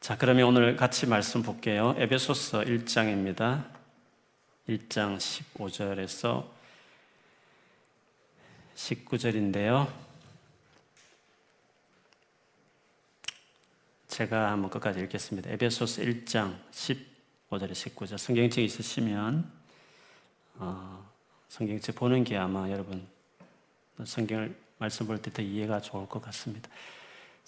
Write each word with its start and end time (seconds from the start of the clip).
자, 0.00 0.16
그러면 0.16 0.46
오늘 0.46 0.76
같이 0.76 1.06
말씀 1.06 1.42
볼게요. 1.42 1.94
에베소서 1.98 2.60
1장입니다. 2.62 3.66
1장 4.66 5.18
15절에서 5.18 6.46
19절인데요. 8.74 9.92
제가 14.08 14.52
한번 14.52 14.70
끝까지 14.70 15.00
읽겠습니다. 15.00 15.50
에베소서 15.50 16.00
1장 16.02 16.56
15절에 16.72 17.72
19절. 17.72 18.16
성경책 18.16 18.64
있으시면 18.64 19.50
어, 20.56 21.06
성경책 21.48 21.94
보는 21.96 22.24
게 22.24 22.38
아마 22.38 22.70
여러분 22.70 23.06
성경을 24.02 24.56
말씀 24.78 25.06
볼 25.06 25.18
때 25.20 25.30
더 25.30 25.42
이해가 25.42 25.82
좋을 25.82 26.08
것 26.08 26.22
같습니다. 26.22 26.70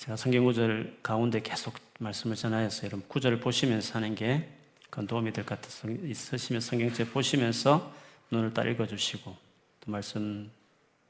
제가 0.02 0.16
성경 0.16 0.44
구절 0.44 0.98
가운데 1.00 1.40
계속 1.40 1.74
말씀을 2.00 2.34
전하여서 2.34 2.88
여러분 2.88 3.06
구절을 3.06 3.38
보시면서 3.38 3.94
하는 3.94 4.16
게 4.16 4.48
그건 4.90 5.06
도움이 5.06 5.32
될 5.32 5.44
것 5.44 5.60
같아서 5.60 5.88
있으시면 5.88 6.60
성경책 6.60 7.12
보시면서 7.12 7.94
눈을 8.32 8.52
딱 8.52 8.66
읽어주시고 8.66 9.30
또 9.30 9.92
말씀 9.92 10.50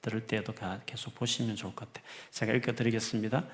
들을 0.02 0.26
때에도 0.26 0.52
계속 0.84 1.14
보시면 1.14 1.56
좋을 1.56 1.74
것 1.74 1.90
같아요. 1.90 2.06
제가 2.32 2.52
읽어드리겠습니다. 2.52 3.44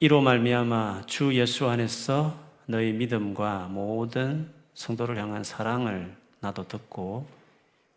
이로 0.00 0.22
말미암아 0.22 1.02
주 1.04 1.34
예수 1.34 1.68
안에서 1.68 2.42
너희 2.64 2.94
믿음과 2.94 3.68
모든 3.68 4.50
성도를 4.72 5.18
향한 5.18 5.44
사랑을 5.44 6.16
나도 6.40 6.66
듣고 6.66 7.28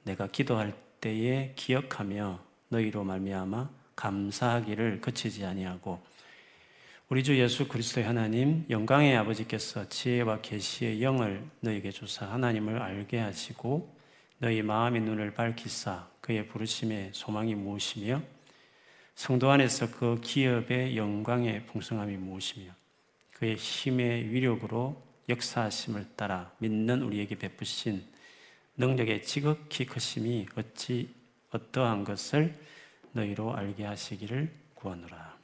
내가 0.04 0.28
기도할 0.28 0.74
때에 1.00 1.54
기억하며 1.56 2.38
너희로 2.68 3.06
말미암아 3.06 3.77
감사하기를 3.98 5.02
그치지 5.02 5.44
아니하고 5.44 6.00
우리 7.10 7.24
주 7.24 7.38
예수 7.38 7.68
그리스도의 7.68 8.06
하나님 8.06 8.66
영광의 8.70 9.18
아버지께서 9.18 9.90
지혜와 9.90 10.42
계시의 10.42 11.02
영을 11.02 11.44
너희에게 11.60 11.92
주사 11.92 12.26
하나님을 12.26 12.82
알게 12.82 13.20
하시고 13.20 13.94
너희 14.40 14.62
마음의 14.62 15.02
눈을 15.02 15.34
밝히사 15.34 16.08
그의 16.22 16.48
부르심의 16.48 17.12
소망이 17.14 17.56
무엇이며 17.56 18.22
성도 19.16 19.50
안에서 19.50 19.90
그 19.90 20.22
기업의 20.22 20.96
영광의 20.96 21.66
풍성함이 21.66 22.18
무엇이며 22.18 22.72
그의 23.34 23.56
힘의 23.56 24.30
위력으로 24.30 25.02
역사하심을 25.30 26.06
따라 26.16 26.52
믿는 26.60 27.02
우리에게 27.02 27.36
베푸신 27.36 28.04
능력의 28.78 29.24
지극히 29.24 29.86
크심이 29.86 30.46
어찌 30.56 31.10
어떠한 31.52 32.04
것을 32.04 32.54
너희로 33.12 33.56
알게 33.56 33.86
하시기를 33.86 34.52
구하노라. 34.76 35.38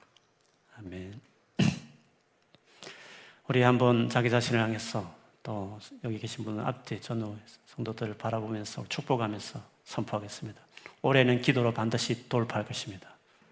아멘. 0.79 1.19
우리 3.47 3.61
한번 3.61 4.09
자기 4.09 4.29
자신을 4.29 4.61
향해서 4.61 5.15
또 5.43 5.79
여기 6.03 6.19
계신 6.19 6.45
분은 6.45 6.65
앞뒤 6.65 7.01
전후 7.01 7.37
성도들을 7.67 8.15
바라보면서 8.17 8.85
축복하면서 8.89 9.61
선포하겠습니다. 9.83 10.61
올해는 11.01 11.41
기도로 11.41 11.73
반드시 11.73 12.29
돌파할 12.29 12.65
것입니다. 12.65 13.09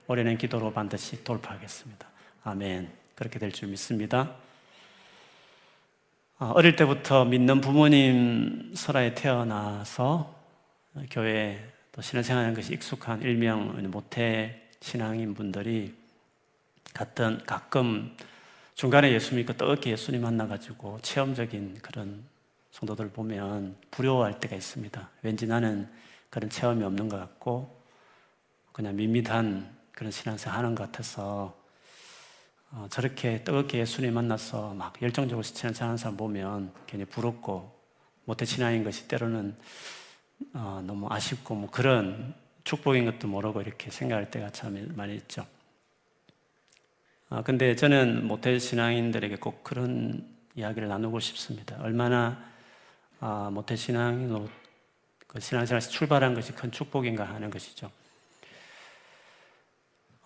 올해는 0.07 0.37
기도로 0.37 0.71
반드시 0.73 1.23
돌파하겠습니다. 1.23 2.07
아멘. 2.43 2.89
그렇게 3.15 3.39
될 3.39 3.51
줄 3.51 3.69
믿습니다. 3.69 4.35
아, 6.39 6.51
어릴 6.55 6.75
때부터 6.75 7.23
믿는 7.25 7.61
부모님 7.61 8.73
설화에 8.75 9.13
태어나서 9.13 10.33
교회 11.11 11.63
또 11.91 12.01
신앙생활하는 12.01 12.55
것이 12.55 12.73
익숙한 12.73 13.21
일명 13.21 13.75
모태 13.91 14.69
신앙인 14.79 15.33
분들이 15.33 15.93
같은 16.93 17.43
가끔 17.45 18.15
중간에 18.75 19.11
예수 19.11 19.35
믿고 19.35 19.53
또 19.53 19.69
어깨 19.69 19.91
예수님 19.91 20.21
만나가지고 20.21 20.99
체험적인 21.01 21.79
그런 21.81 22.23
성도들 22.71 23.09
보면 23.09 23.75
부러워할 23.91 24.39
때가 24.39 24.55
있습니다. 24.55 25.09
왠지 25.21 25.45
나는 25.45 25.89
그런 26.29 26.49
체험이 26.49 26.83
없는 26.85 27.09
것 27.09 27.17
같고 27.17 27.81
그냥 28.71 28.95
밋밋한 28.95 29.69
그런 29.91 30.11
신앙생활 30.11 30.57
하는 30.57 30.73
것 30.73 30.85
같아서 30.85 31.59
어, 32.71 32.87
저렇게 32.89 33.43
뜨겁게 33.43 33.79
예수님 33.79 34.13
만나서 34.13 34.73
막 34.73 34.99
열정적으로 35.01 35.43
신앙생활 35.43 35.89
하는 35.89 35.97
사람 35.97 36.15
보면 36.15 36.73
괜히 36.87 37.03
부럽고 37.03 37.77
모태 38.23 38.45
신앙인 38.45 38.85
것이 38.85 39.09
때로는 39.09 39.57
어, 40.53 40.81
너무 40.85 41.07
아쉽고 41.09 41.55
뭐 41.55 41.69
그런 41.69 42.33
축복인 42.63 43.05
것도 43.05 43.27
모르고 43.27 43.61
이렇게 43.61 43.89
생각할 43.89 44.29
때가 44.31 44.51
참 44.51 44.93
많이 44.95 45.15
있죠. 45.15 45.45
아, 47.29 47.41
근데 47.43 47.75
저는 47.75 48.27
모태 48.27 48.59
신앙인들에게 48.59 49.37
꼭 49.37 49.63
그런 49.63 50.27
이야기를 50.55 50.87
나누고 50.87 51.19
싶습니다. 51.19 51.77
얼마나 51.79 52.43
아, 53.19 53.49
모태 53.51 53.75
신앙으로 53.75 54.49
그 55.27 55.39
신앙생활에서 55.39 55.89
출발한 55.89 56.33
것이 56.33 56.51
큰 56.51 56.71
축복인가 56.71 57.23
하는 57.23 57.49
것이죠. 57.49 57.89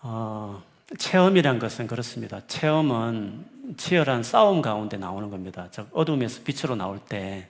어, 0.02 0.62
체험이란 0.98 1.58
것은 1.58 1.86
그렇습니다. 1.86 2.44
체험은 2.46 3.76
치열한 3.76 4.22
싸움 4.22 4.62
가운데 4.62 4.96
나오는 4.96 5.30
겁니다. 5.30 5.68
어둠에서 5.92 6.42
빛으로 6.42 6.74
나올 6.76 6.98
때, 6.98 7.48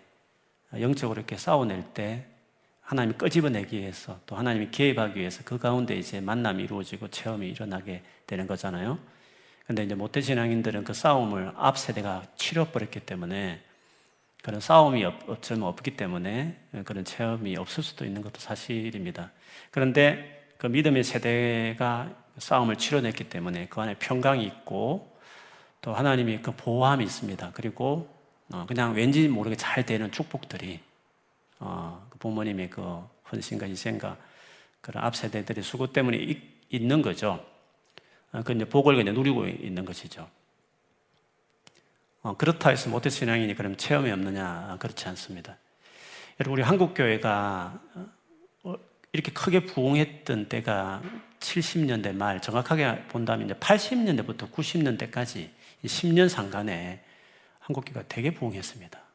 영적으로 0.78 1.19
이렇게 1.19 1.37
싸워낼 1.37 1.84
때, 1.94 2.27
하나님이 2.86 3.14
끄집어내기 3.14 3.80
위해서 3.80 4.20
또 4.26 4.36
하나님이 4.36 4.70
개입하기 4.70 5.19
위해서 5.19 5.42
그 5.44 5.58
가운데 5.58 5.97
이제 5.97 6.20
만남이 6.20 6.62
이루어지고 6.62 7.08
체험이 7.08 7.48
일어나게 7.48 8.02
되는 8.28 8.47
거잖아요. 8.47 8.98
근데 9.66 9.82
이제 9.82 9.97
모태 9.97 10.20
신앙인들은 10.20 10.84
그 10.84 10.94
싸움을 10.94 11.52
앞 11.56 11.78
세대가 11.78 12.22
치러버렸기 12.36 13.00
때문에 13.00 13.60
그런 14.41 14.60
싸움이 14.60 15.04
어쩌면 15.04 15.64
없기 15.64 15.97
때문에 15.97 16.56
그런 16.84 17.04
체험이 17.04 17.56
없을 17.56 17.82
수도 17.82 18.04
있는 18.04 18.22
것도 18.22 18.38
사실입니다. 18.38 19.32
그런데 19.72 20.47
그 20.56 20.68
믿음의 20.68 21.03
세대가 21.03 22.14
싸움을 22.38 22.76
치러냈기 22.76 23.28
때문에 23.28 23.66
그 23.66 23.80
안에 23.80 23.97
평강이 23.98 24.44
있고 24.44 25.18
또 25.80 25.92
하나님이 25.92 26.38
그 26.41 26.53
보호함이 26.53 27.04
있습니다. 27.04 27.50
그리고 27.53 28.08
어, 28.53 28.64
그냥 28.68 28.94
왠지 28.94 29.26
모르게 29.26 29.56
잘 29.56 29.84
되는 29.84 30.12
축복들이 30.12 30.85
어, 31.58 32.06
그 32.10 32.18
부모님의 32.18 32.70
그 32.70 32.82
헌신과 33.32 33.66
희생과 33.66 34.16
그런 34.80 35.04
앞 35.04 35.16
세대들의 35.16 35.64
수고 35.64 35.92
때문에 35.92 36.40
있는 36.68 37.02
거죠. 37.02 37.44
어, 38.32 38.42
그 38.42 38.52
이제 38.52 38.64
복을 38.64 38.96
그냥 38.96 39.14
누리고 39.14 39.46
있는 39.46 39.84
것이죠. 39.84 40.28
어, 42.22 42.36
그렇다 42.36 42.70
해서 42.70 42.90
모태 42.90 43.08
신앙이니 43.08 43.54
그럼 43.54 43.76
체험이 43.76 44.10
없느냐? 44.10 44.76
그렇지 44.80 45.08
않습니다. 45.08 45.56
여러분 46.40 46.58
우리 46.58 46.62
한국 46.62 46.92
교회가 46.94 47.80
어, 48.64 48.74
이렇게 49.12 49.32
크게 49.32 49.64
부흥했던 49.64 50.48
때가 50.48 51.02
70년대 51.40 52.14
말, 52.14 52.42
정확하게 52.42 53.04
본다면 53.08 53.46
이제 53.46 53.54
80년대부터 53.54 54.50
90년대까지 54.50 55.50
10년 55.84 56.28
상간에 56.28 57.02
한국교회가 57.60 58.08
되게 58.08 58.32
부흥했습니다. 58.32 59.05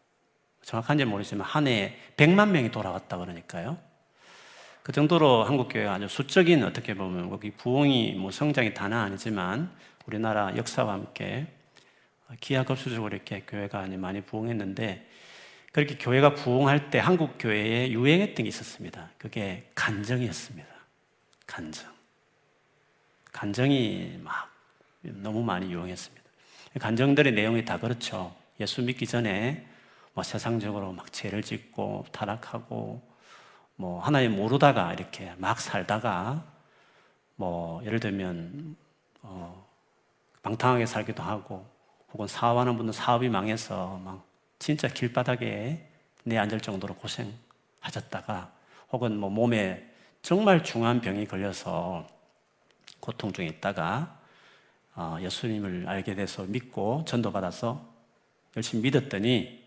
정확한지 0.64 1.06
모르지만 1.06 1.48
한 1.48 1.68
해에 1.68 1.98
100만 2.18 2.50
명이 2.50 2.72
돌아왔다 2.72 3.18
그러니까요. 3.18 3.78
그 4.84 4.92
정도로 4.92 5.44
한국교회가 5.44 5.94
아주 5.94 6.08
수적인 6.08 6.64
어떻게 6.64 6.94
보면 6.96 7.30
거기 7.30 7.52
부흥이 7.52 8.14
뭐 8.14 8.32
성장이 8.32 8.74
다는 8.74 8.98
아니지만 8.98 9.72
우리나라 10.06 10.56
역사와 10.58 10.94
함께 10.94 11.48
기하급수적으로 12.40 13.16
이렇게 13.16 13.42
교회가 13.42 13.86
많이 13.98 14.22
부흥했는데 14.22 15.08
그렇게 15.72 15.98
교회가 15.98 16.36
부흥할 16.36 16.90
때 16.90 17.00
한국 17.00 17.36
교회에 17.40 17.92
유행했던 17.92 18.44
게 18.44 18.50
있었습니다. 18.50 19.10
그게 19.18 19.70
간정이었습니다. 19.76 20.68
간정. 21.46 21.90
간정이 23.32 24.20
막 24.22 24.52
너무 25.02 25.44
많이 25.44 25.72
유행했습니다. 25.72 26.30
간정들의 26.80 27.34
내용이 27.34 27.66
다 27.66 27.80
그렇죠. 27.80 28.36
예수 28.60 28.82
믿기 28.82 29.06
전에 29.06 29.66
뭐 30.14 30.24
세상적으로 30.24 30.92
막 30.92 31.12
죄를 31.14 31.42
짓고 31.42 32.06
타락하고 32.12 33.02
뭐 33.76 34.02
하나님 34.02 34.36
모르다가 34.36 34.94
이렇게 34.94 35.34
막 35.38 35.60
살다가 35.60 36.44
뭐 37.36 37.84
예를 37.86 38.00
들면 38.00 38.76
어 39.24 39.66
방탕하게 40.44 40.86
살기도 40.86 41.24
하고 41.24 41.66
혹은 42.14 42.28
사업하는 42.28 42.78
분은 42.78 42.94
사업이 42.94 43.30
망해서 43.30 44.00
막 44.04 44.26
진짜 44.60 44.88
길바닥에 44.88 45.88
내앉을 46.24 46.60
정도로 46.62 46.96
고생하셨다가 46.96 48.52
혹은 48.92 49.18
뭐 49.18 49.30
몸에 49.30 49.92
정말 50.22 50.64
중한 50.64 51.02
병이 51.02 51.26
걸려서 51.26 52.08
고통 53.00 53.34
중에 53.34 53.48
있다가 53.48 54.20
어, 54.94 55.18
예수님을 55.22 55.86
알게 55.88 56.16
돼서 56.16 56.44
믿고 56.44 57.04
전도받아서 57.08 57.90
열심히 58.56 58.84
믿었더니 58.84 59.61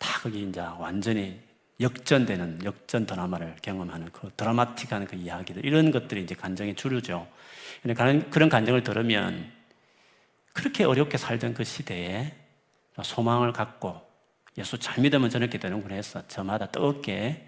다 0.00 0.20
거기 0.22 0.42
이제 0.42 0.60
완전히 0.60 1.38
역전되는 1.78 2.64
역전 2.64 3.06
드라마를 3.06 3.56
경험하는 3.62 4.10
그 4.12 4.30
드라마틱한 4.36 5.06
그 5.06 5.14
이야기들 5.14 5.64
이런 5.64 5.90
것들이 5.92 6.22
이제 6.22 6.34
간정의 6.34 6.74
주류죠. 6.74 7.28
그런 8.30 8.48
감정을 8.48 8.82
들으면 8.82 9.52
그렇게 10.52 10.84
어렵게 10.84 11.16
살던 11.16 11.54
그 11.54 11.64
시대에 11.64 12.34
소망을 13.02 13.52
갖고 13.52 14.00
예수 14.58 14.78
잘 14.78 15.00
믿으면 15.00 15.30
저렇게 15.30 15.58
되는구나 15.58 15.94
해서 15.94 16.26
저마다 16.28 16.66
뜨겁게 16.66 17.46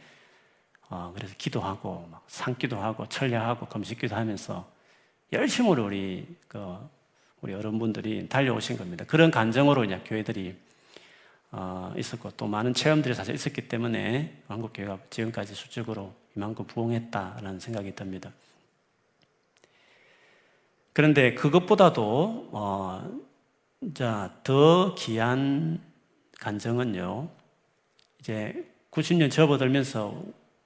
어, 0.88 1.12
그래서 1.14 1.34
기도하고 1.36 2.06
막 2.10 2.24
상기도 2.28 2.78
하고 2.78 3.08
철야하고 3.08 3.66
금식기도 3.66 4.14
하면서 4.14 4.70
열심으로 5.32 5.86
우리 5.86 6.26
그 6.48 6.78
우리 7.40 7.54
어른분들이 7.54 8.28
달려오신 8.28 8.76
겁니다. 8.76 9.04
그런 9.06 9.30
감정으로 9.30 9.84
이제 9.84 10.00
교회들이 10.04 10.54
어, 11.52 11.92
있었고 11.96 12.32
또 12.32 12.46
많은 12.46 12.74
체험들이 12.74 13.14
사실 13.14 13.34
있었기 13.34 13.68
때문에 13.68 14.42
한국 14.48 14.72
교회가 14.74 14.98
지금까지 15.10 15.54
수적으로 15.54 16.12
이만큼 16.36 16.66
부흥했다라는 16.66 17.60
생각이 17.60 17.94
듭니다. 17.94 18.32
그런데 20.92 21.34
그것보다도 21.34 22.48
어, 22.52 23.22
자 23.94 24.30
더 24.44 24.94
귀한 24.94 25.80
간정은요. 26.38 27.28
이제 28.20 28.64
90년 28.90 29.30
접어들면서 29.30 30.22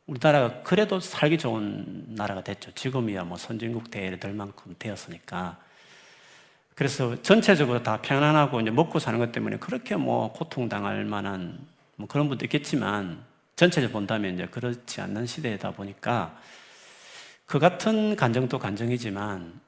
우리나라가 0.06 0.62
그래도 0.62 1.00
살기 1.00 1.38
좋은 1.38 2.14
나라가 2.14 2.44
됐죠. 2.44 2.72
지금이야 2.72 3.24
뭐 3.24 3.36
선진국 3.38 3.90
대회를 3.90 4.20
될 4.20 4.32
만큼 4.34 4.74
되었으니까. 4.78 5.58
그래서 6.76 7.20
전체적으로 7.22 7.82
다 7.82 8.02
편안하고 8.02 8.60
이제 8.60 8.70
먹고 8.70 8.98
사는 8.98 9.18
것 9.18 9.32
때문에 9.32 9.56
그렇게 9.56 9.96
뭐 9.96 10.32
고통당할 10.34 11.06
만한 11.06 11.58
뭐 11.96 12.06
그런 12.06 12.28
분도 12.28 12.44
있겠지만 12.44 13.24
전체적으로 13.56 13.92
본다면 13.94 14.34
이제 14.34 14.46
그렇지 14.46 15.00
않는 15.00 15.26
시대이다 15.26 15.70
보니까 15.70 16.38
그 17.46 17.58
같은 17.58 18.14
간정도 18.14 18.58
간정이지만 18.58 19.58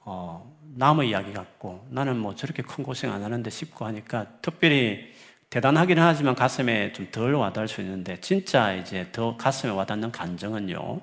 어, 0.00 0.54
남의 0.76 1.08
이야기 1.08 1.32
같고 1.32 1.86
나는 1.88 2.18
뭐 2.18 2.34
저렇게 2.34 2.62
큰 2.62 2.84
고생 2.84 3.12
안 3.12 3.24
하는데 3.24 3.48
싶고 3.48 3.86
하니까 3.86 4.26
특별히 4.42 5.14
대단하기는 5.48 6.02
하지만 6.02 6.34
가슴에 6.34 6.92
좀 6.92 7.10
덜 7.10 7.34
와닿을 7.34 7.66
수 7.66 7.80
있는데 7.80 8.20
진짜 8.20 8.74
이제 8.74 9.08
더 9.12 9.38
가슴에 9.38 9.72
와닿는 9.72 10.12
감정은요. 10.12 11.00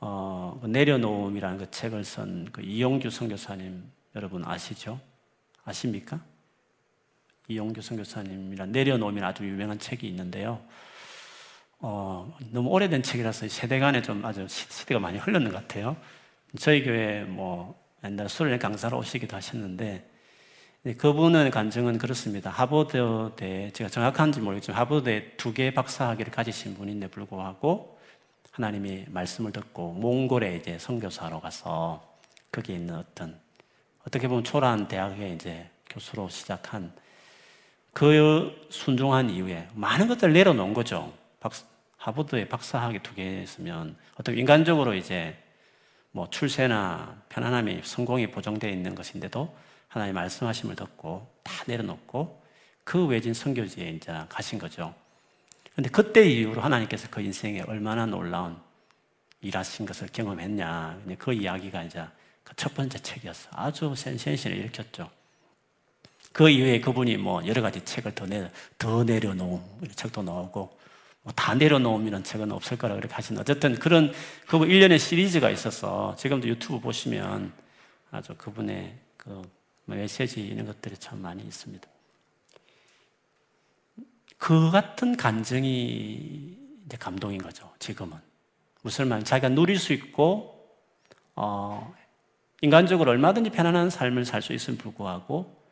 어, 0.00 0.58
그 0.62 0.66
내려놓음이라는 0.66 1.58
그 1.58 1.70
책을 1.70 2.04
쓴 2.04 2.48
그 2.50 2.62
이용규 2.62 3.10
선교사님 3.10 3.84
여러분 4.16 4.44
아시죠? 4.44 5.00
아십니까? 5.64 6.20
이용규 7.48 7.82
선교사님이란 7.82 8.72
내려놓음이라는 8.72 9.28
아주 9.28 9.44
유명한 9.44 9.78
책이 9.78 10.06
있는데요. 10.08 10.62
어, 11.80 12.34
너무 12.50 12.70
오래된 12.70 13.02
책이라서 13.02 13.48
세대 13.48 13.78
간에 13.78 14.00
좀 14.00 14.24
아주 14.24 14.46
시대가 14.48 15.00
많이 15.00 15.18
흘렀는 15.18 15.50
것 15.50 15.58
같아요. 15.58 15.96
저희 16.58 16.82
교회 16.82 17.24
뭐 17.24 17.78
옛날 18.04 18.28
수련 18.28 18.58
강사로 18.58 18.98
오시기도 18.98 19.36
하셨는데 19.36 20.10
네, 20.84 20.94
그분의 20.94 21.50
간증은 21.50 21.98
그렇습니다. 21.98 22.50
하버드대 22.50 23.72
제가 23.72 23.90
정확한지 23.90 24.40
모르겠지만 24.40 24.78
하버드대 24.80 25.36
두 25.36 25.52
개 25.52 25.72
박사학위를 25.72 26.30
가지신 26.30 26.74
분인데 26.76 27.08
불구하고 27.08 27.98
하나님이 28.52 29.06
말씀을 29.08 29.52
듣고 29.52 29.92
몽골에 29.94 30.56
이제 30.56 30.78
선교사로 30.78 31.40
가서 31.40 32.16
거기에 32.52 32.76
있는 32.76 32.96
어떤 32.96 33.43
어떻게 34.06 34.28
보면 34.28 34.44
초라한 34.44 34.88
대학에 34.88 35.30
이제 35.30 35.68
교수로 35.90 36.28
시작한 36.28 36.92
그 37.92 38.66
순종한 38.70 39.30
이후에 39.30 39.68
많은 39.74 40.08
것들을 40.08 40.32
내려놓은 40.32 40.74
거죠. 40.74 41.12
박사, 41.40 41.64
하버드에 41.96 42.48
박사학위 42.48 43.00
두 43.02 43.14
개 43.14 43.42
있으면 43.42 43.96
어떻게 44.14 44.38
인간적으로 44.38 44.94
이제 44.94 45.36
뭐 46.10 46.28
출세나 46.28 47.22
편안함이 47.28 47.80
성공이 47.84 48.30
보정되어 48.30 48.70
있는 48.70 48.94
것인데도 48.94 49.56
하나님 49.88 50.14
말씀하심을 50.14 50.76
듣고 50.76 51.28
다 51.42 51.64
내려놓고 51.66 52.42
그 52.84 53.06
외진 53.06 53.32
선교지에 53.32 53.90
이제 53.90 54.12
가신 54.28 54.58
거죠. 54.58 54.94
근데 55.74 55.88
그때 55.90 56.28
이후로 56.28 56.60
하나님께서 56.60 57.08
그 57.10 57.20
인생에 57.20 57.62
얼마나 57.62 58.06
놀라운 58.06 58.56
일하신 59.40 59.86
것을 59.86 60.08
경험했냐. 60.12 61.00
그 61.18 61.32
이야기가 61.32 61.82
이제 61.84 62.04
그 62.44 62.54
첫 62.56 62.74
번째 62.74 62.98
책이었어. 62.98 63.48
아주 63.52 63.94
센세이션을 63.96 64.56
일으켰죠. 64.58 65.10
그 66.32 66.48
이후에 66.50 66.80
그분이 66.80 67.16
뭐 67.16 67.44
여러 67.46 67.62
가지 67.62 67.84
책을 67.84 68.14
더, 68.14 68.26
내, 68.26 68.50
더 68.78 69.04
내려놓은 69.04 69.60
책도 69.94 70.22
나오고 70.22 70.78
뭐 71.22 71.32
다 71.34 71.54
내려놓으면 71.54 72.22
책은 72.22 72.52
없을 72.52 72.76
거라 72.76 72.94
그렇게 72.96 73.14
하신 73.14 73.38
어쨌든 73.38 73.74
그런 73.76 74.12
그분 74.46 74.70
일련의 74.70 74.98
시리즈가 74.98 75.50
있어서 75.50 76.14
지금도 76.16 76.46
유튜브 76.48 76.80
보시면 76.80 77.52
아주 78.10 78.34
그분의 78.36 78.94
그 79.16 79.42
메시지 79.86 80.42
이런 80.42 80.66
것들이 80.66 80.96
참 80.98 81.20
많이 81.20 81.42
있습니다. 81.42 81.88
그 84.36 84.70
같은 84.70 85.16
감정이 85.16 86.58
이제 86.84 86.96
감동인 86.98 87.40
거죠. 87.42 87.72
지금은 87.78 88.18
무슨 88.82 89.08
말? 89.08 89.24
자기가 89.24 89.48
누릴 89.48 89.78
수 89.78 89.94
있고 89.94 90.50
어, 91.36 91.94
인간적으로 92.64 93.10
얼마든지 93.10 93.50
편안한 93.50 93.90
삶을 93.90 94.24
살 94.24 94.40
수 94.40 94.54
있음을 94.54 94.78
불구하고 94.78 95.62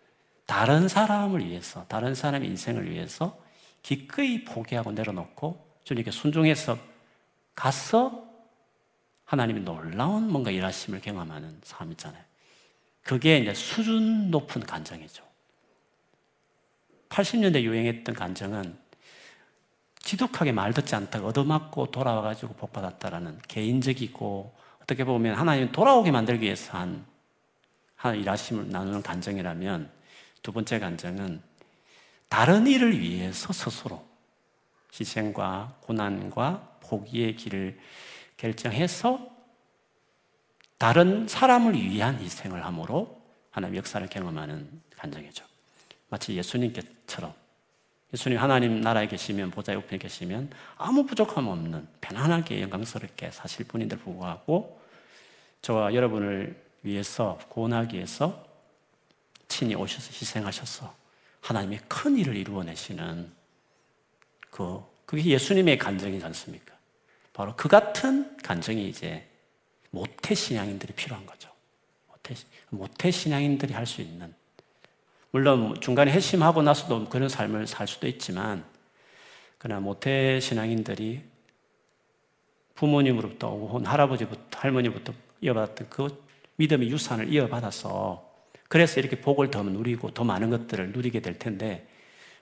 다른 0.45 0.89
사람을 0.89 1.47
위해서, 1.47 1.87
다른 1.89 2.15
사람의 2.15 2.47
인생을 2.51 2.91
위해서 2.91 3.39
기꺼이 3.83 4.45
포기하고 4.45 4.93
내려놓고 4.93 5.81
주님께 5.85 6.11
순종해서 6.11 6.77
가서 7.55 8.29
하나님이 9.25 9.61
놀라운 9.61 10.31
뭔가 10.31 10.51
일하심을 10.51 11.01
경험하는 11.01 11.61
삶이잖아요. 11.63 12.23
그게 13.03 13.39
이제 13.39 13.55
수준 13.55 14.31
높은 14.31 14.61
간정이죠. 14.61 15.25
80년대 17.09 17.63
유행했던 17.63 18.15
간정은 18.15 18.79
지독하게 20.01 20.53
말 20.53 20.75
듣지 20.75 20.95
않다가 20.95 21.29
얻어맞고 21.29 21.91
돌아와가지고 21.91 22.55
복받았다라는 22.55 23.41
개인적이고 23.49 24.62
어떻게 24.83 25.05
보면 25.05 25.35
하나님 25.37 25.71
돌아오게 25.71 26.11
만들기 26.11 26.45
위해서 26.45 26.77
한, 26.77 27.07
한 27.95 28.17
일하심을 28.17 28.71
나누는 28.71 29.03
간정이라면 29.03 29.91
두 30.43 30.53
번째 30.53 30.79
간정은 30.79 31.41
다른 32.29 32.67
일을 32.67 32.99
위해서 32.99 33.53
스스로 33.53 34.05
희생과 34.99 35.77
고난과 35.81 36.79
포기의 36.81 37.37
길을 37.37 37.79
결정해서 38.37 39.31
다른 40.79 41.29
사람을 41.29 41.75
위한 41.75 42.19
희생을 42.19 42.65
함으로 42.65 43.23
하나님 43.51 43.77
역사를 43.77 44.05
경험하는 44.09 44.83
간정이죠. 44.97 45.45
마치 46.09 46.35
예수님께처럼 46.35 47.33
예수님 48.13 48.39
하나님 48.39 48.81
나라에 48.81 49.09
계시면 49.09 49.51
보좌 49.51 49.73
옆에 49.73 49.97
계시면 49.97 50.51
아무 50.77 51.07
부족함 51.07 51.47
없는 51.47 51.89
편안하게 52.01 52.61
영광스럽게 52.63 53.31
사실 53.31 53.67
분인들 53.67 53.99
불구하고 53.99 54.81
저와 55.63 55.95
여러분을 55.95 56.61
위해서 56.83 57.39
구원하기 57.49 57.97
위해서 57.97 58.45
친히 59.49 59.75
오셔서 59.75 60.09
희생하셔서 60.09 60.95
하나님의 61.41 61.81
큰 61.89 62.17
일을 62.17 62.37
이루어내시는 62.37 63.33
그 64.51 64.83
그게 65.07 65.25
예수님의 65.25 65.79
간증이지 65.79 66.25
않습니까? 66.25 66.75
바로 67.33 67.55
그 67.57 67.69
같은 67.69 68.37
간증이 68.39 68.89
이제 68.89 69.27
모태 69.91 70.35
신앙인들이 70.35 70.95
필요한 70.95 71.27
거죠. 71.27 71.51
모태, 72.09 72.35
모태 72.71 73.11
신앙인들이 73.11 73.75
할 73.75 73.87
수 73.87 74.01
있는. 74.01 74.35
물론 75.33 75.81
중간에 75.81 76.13
회심하고 76.13 76.63
나서도 76.63 77.09
그런 77.09 77.29
삶을 77.29 77.67
살 77.67 77.89
수도 77.89 78.07
있지만, 78.07 78.65
그러나 79.59 79.81
모태 79.81 80.41
신앙인들이 80.41 81.23
부모님으로부터 82.75 83.49
혹은 83.49 83.87
할아버지부터 83.87 84.59
할머니부터 84.59 85.13
이어받았던 85.41 85.89
그 85.89 86.25
믿음의 86.57 86.91
유산을 86.91 87.33
이어받아서 87.33 88.31
그래서 88.69 89.01
이렇게 89.01 89.21
복을 89.21 89.51
더 89.51 89.63
누리고 89.63 90.11
더 90.11 90.25
많은 90.25 90.51
것들을 90.51 90.93
누리게 90.93 91.21
될 91.21 91.39
텐데 91.39 91.87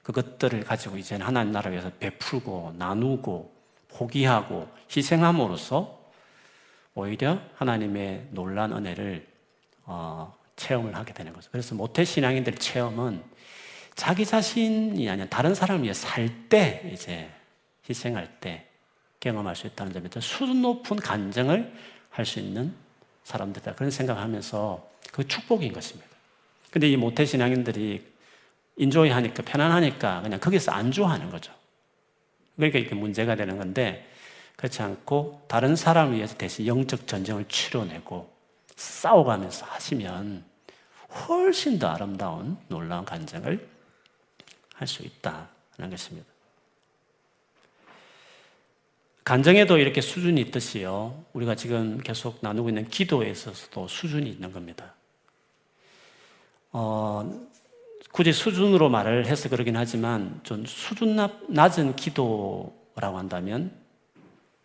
그것들을 0.03 0.65
가지고 0.65 0.97
이제는 0.97 1.27
하나님 1.27 1.53
나라 1.53 1.71
위해서 1.71 1.91
베풀고 1.99 2.75
나누고 2.79 3.53
포기하고 3.89 4.69
희생함으로써 4.95 6.01
오히려 6.95 7.41
하나님의 7.57 8.29
놀란 8.31 8.73
은혜를 8.73 9.27
어, 9.85 10.35
체험을 10.61 10.95
하게 10.95 11.14
되는 11.14 11.33
거죠. 11.33 11.49
그래서 11.50 11.75
모태 11.75 12.05
신앙인들 12.05 12.55
체험은 12.57 13.23
자기 13.95 14.26
자신이 14.26 15.09
아니라 15.09 15.29
다른 15.29 15.55
사람을 15.55 15.83
위해 15.83 15.95
살 15.95 16.29
때 16.49 16.90
이제 16.93 17.31
희생할 17.88 18.40
때 18.40 18.67
경험할 19.21 19.57
수 19.57 19.67
있다는 19.67 19.93
점에서 19.93 20.21
수준 20.21 20.62
높은 20.62 20.97
간증을 20.97 21.73
할 22.11 22.26
수 22.26 22.40
있는 22.40 22.75
사람들이다. 23.25 23.75
그런 23.75 23.90
생각을 23.90 24.21
하면서 24.21 24.88
그 25.12 25.26
축복인 25.26 25.73
것입니다. 25.73 26.09
근데 26.71 26.88
이 26.88 26.97
모태 26.97 27.25
신앙인들이 27.25 28.05
enjoy 28.77 29.11
하니까 29.11 29.43
편안하니까 29.43 30.23
그냥 30.23 30.40
거기서 30.40 30.73
안주하는 30.73 31.31
거죠. 31.31 31.52
그러니까 32.57 32.79
이렇게 32.79 32.95
문제가 32.95 33.37
되는 33.37 33.57
건데 33.59 34.09
그렇지 34.57 34.83
않고 34.83 35.45
다른 35.49 35.76
사람을 35.76 36.17
위해서 36.17 36.37
대신 36.37 36.67
영적 36.67 37.07
전쟁을 37.07 37.47
치러내고 37.49 38.31
싸워가면서 38.76 39.67
하시면 39.67 40.50
훨씬 41.11 41.79
더 41.79 41.88
아름다운 41.88 42.57
놀라운 42.69 43.05
간증을 43.05 43.69
할 44.81 44.88
수 44.88 45.02
있다는 45.02 45.90
것입니다. 45.90 46.26
간정에도 49.25 49.76
이렇게 49.76 50.00
수준이 50.00 50.40
있듯이요. 50.40 51.25
우리가 51.35 51.55
지금 51.55 51.99
계속 51.99 52.38
나누고 52.40 52.71
있는 52.71 52.88
기도에 52.88 53.31
있어서도 53.31 53.87
수준이 53.87 54.29
있는 54.29 54.52
겁니다. 54.52 54.95
어, 56.73 57.47
굳이 58.11 58.33
수준으로 58.33 58.88
말을 58.88 59.26
해서 59.26 59.49
그러긴 59.50 59.76
하지만 59.76 60.40
좀 60.43 60.64
수준 60.64 61.17
낮은 61.49 61.97
기도라고 61.97 63.19
한다면 63.19 63.73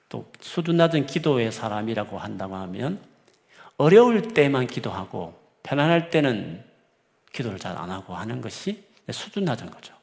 또 0.08 0.32
수준 0.40 0.78
낮은 0.78 1.06
기도의 1.08 1.52
사람이라고 1.52 2.18
한다고 2.18 2.56
하면 2.56 3.00
어려울 3.78 4.34
때만 4.34 4.68
기도하고 4.68 5.45
편안할 5.66 6.12
때는 6.12 6.64
기도를 7.34 7.58
잘 7.60 7.76
안 7.76 7.90
하고 7.90 8.14
하는 8.16 8.40
것이 8.40 8.86
수준 9.12 9.46
낮은 9.46 9.70
거죠. 9.72 9.94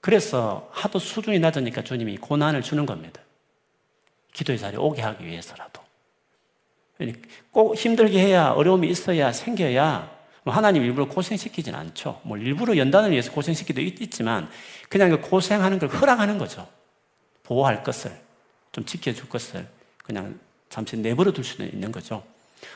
그래서 0.00 0.68
하도 0.72 0.98
수준이 0.98 1.38
낮으니까 1.38 1.82
주님이 1.82 2.18
고난을 2.18 2.60
주는 2.60 2.84
겁니다. 2.84 3.22
기도의 4.32 4.58
자리에 4.58 4.78
오게 4.78 5.00
하기 5.00 5.24
위해서라도. 5.24 5.80
꼭 7.50 7.74
힘들게 7.76 8.18
해야 8.20 8.50
어려움이 8.50 8.88
있어야 8.88 9.32
생겨야 9.32 10.12
뭐 10.42 10.52
하나님 10.52 10.82
일부러 10.82 11.08
고생시키진 11.08 11.74
않죠. 11.74 12.20
뭐 12.24 12.36
일부러 12.36 12.76
연단을 12.76 13.12
위해서 13.12 13.32
고생시키도 13.32 13.80
있지만 13.80 14.50
그냥 14.88 15.10
그 15.10 15.20
고생하는 15.20 15.78
걸 15.78 15.88
허락하는 15.88 16.36
거죠. 16.36 16.68
보호할 17.44 17.82
것을 17.82 18.12
좀 18.72 18.84
지켜줄 18.84 19.28
것을 19.28 19.66
그냥 19.98 20.38
잠시 20.68 20.96
내버려 20.96 21.32
둘 21.32 21.44
수는 21.44 21.72
있는 21.72 21.90
거죠. 21.90 22.24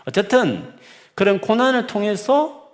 어쨌든 0.07 0.79
그런 1.19 1.41
고난을 1.41 1.89
통해서 1.89 2.71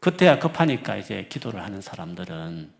그때야 0.00 0.40
급하니까 0.40 0.96
이제 0.96 1.28
기도를 1.28 1.62
하는 1.62 1.80
사람들은 1.80 2.72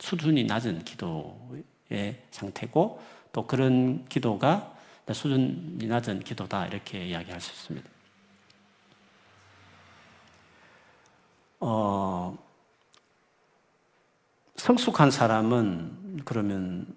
수준이 0.00 0.46
낮은 0.46 0.82
기도의 0.82 2.20
상태고 2.32 3.00
또 3.30 3.46
그런 3.46 4.04
기도가 4.06 4.74
수준이 5.12 5.86
낮은 5.86 6.24
기도다 6.24 6.66
이렇게 6.66 7.06
이야기할 7.06 7.40
수 7.40 7.52
있습니다. 7.52 7.88
어, 11.60 12.36
성숙한 14.56 15.12
사람은 15.12 16.22
그러면 16.24 16.96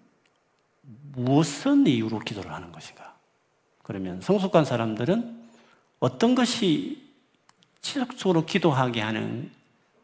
무슨 1.11 1.85
이유로 1.85 2.17
기도를 2.21 2.51
하는 2.51 2.71
것인가? 2.71 3.15
그러면 3.83 4.19
성숙한 4.19 4.65
사람들은 4.65 5.43
어떤 5.99 6.33
것이 6.33 7.02
지속적으로 7.83 8.45
기도하게 8.45 9.01
하는 9.01 9.51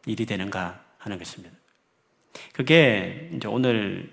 일이 0.06 0.24
되는가 0.26 0.80
하는 0.98 1.18
것입니다. 1.18 1.56
그게 2.52 3.30
이제 3.34 3.48
오늘 3.48 4.12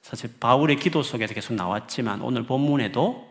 사실 0.00 0.30
바울의 0.40 0.76
기도 0.76 1.02
속에서 1.02 1.32
계속 1.32 1.54
나왔지만 1.54 2.22
오늘 2.22 2.44
본문에도 2.44 3.30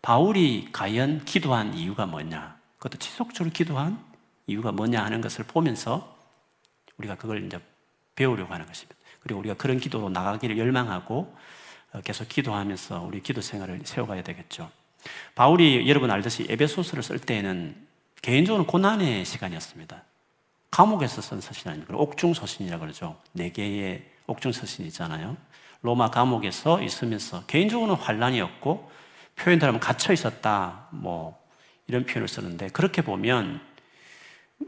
바울이 0.00 0.68
과연 0.72 1.24
기도한 1.24 1.74
이유가 1.74 2.06
뭐냐? 2.06 2.56
그것도 2.78 2.98
지속적으로 2.98 3.52
기도한 3.52 4.02
이유가 4.46 4.72
뭐냐 4.72 5.04
하는 5.04 5.20
것을 5.20 5.44
보면서 5.44 6.16
우리가 6.96 7.16
그걸 7.16 7.44
이제 7.44 7.58
배우려고 8.14 8.54
하는 8.54 8.64
것입니다. 8.64 8.96
그리고 9.20 9.40
우리가 9.40 9.56
그런 9.56 9.78
기도로 9.78 10.08
나가기를 10.08 10.56
열망하고 10.56 11.36
어, 11.92 12.00
계속 12.02 12.28
기도하면서 12.28 13.02
우리 13.02 13.20
기도 13.20 13.40
생활을 13.40 13.80
세워가야 13.84 14.22
되겠죠. 14.22 14.70
바울이 15.34 15.88
여러분 15.88 16.10
알듯이 16.10 16.46
에베소서를 16.48 17.02
쓸 17.02 17.18
때에는 17.18 17.85
개인적으로 18.26 18.66
고난의 18.66 19.24
시간이었습니다. 19.24 20.02
감옥에서 20.72 21.22
쓴 21.22 21.40
서신이 21.40 21.72
아니고 21.72 21.96
옥중 21.96 22.34
서신이라 22.34 22.80
그러죠. 22.80 23.16
네 23.30 23.52
개의 23.52 24.04
옥중 24.26 24.50
서신이 24.50 24.88
있잖아요. 24.88 25.36
로마 25.80 26.10
감옥에서 26.10 26.82
있으면서 26.82 27.46
개인적으로는 27.46 27.94
환란이었고 27.94 28.90
표현대로 29.36 29.78
갇혀 29.78 30.12
있었다. 30.12 30.88
뭐 30.90 31.40
이런 31.86 32.04
표현을 32.04 32.26
쓰는데 32.26 32.70
그렇게 32.70 33.00
보면 33.00 33.60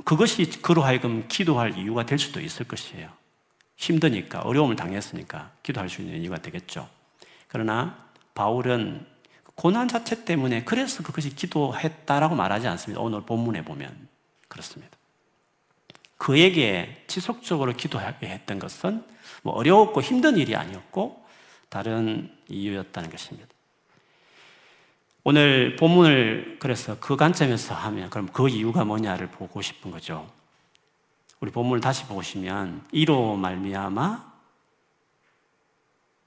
그것이 0.04 0.62
그로 0.62 0.82
하여금 0.82 1.26
기도할 1.26 1.76
이유가 1.78 2.06
될 2.06 2.16
수도 2.20 2.40
있을 2.40 2.68
것이에요. 2.68 3.10
힘드니까, 3.76 4.38
어려움을 4.42 4.76
당했으니까 4.76 5.50
기도할 5.64 5.90
수 5.90 6.02
있는 6.02 6.20
이유가 6.22 6.38
되겠죠. 6.38 6.88
그러나 7.48 7.98
바울은 8.34 9.04
고난 9.58 9.88
자체 9.88 10.24
때문에 10.24 10.62
그래서 10.62 11.02
그것이 11.02 11.34
기도했다라고 11.34 12.36
말하지 12.36 12.68
않습니다. 12.68 13.00
오늘 13.00 13.22
본문에 13.22 13.64
보면 13.64 14.08
그렇습니다. 14.46 14.96
그에게 16.16 17.02
지속적으로 17.08 17.72
기도하게 17.72 18.28
했던 18.28 18.60
것은 18.60 19.04
뭐 19.42 19.54
어려웠고 19.54 20.00
힘든 20.00 20.36
일이 20.36 20.54
아니었고 20.54 21.26
다른 21.70 22.32
이유였다는 22.48 23.10
것입니다. 23.10 23.48
오늘 25.24 25.74
본문을 25.74 26.58
그래서 26.60 26.96
그 27.00 27.16
관점에서 27.16 27.74
하면 27.74 28.10
그럼 28.10 28.28
그 28.32 28.48
이유가 28.48 28.84
뭐냐를 28.84 29.26
보고 29.26 29.60
싶은 29.60 29.90
거죠. 29.90 30.30
우리 31.40 31.50
본문을 31.50 31.80
다시 31.80 32.06
보시면 32.06 32.86
이로 32.92 33.34
말미암아 33.34 34.32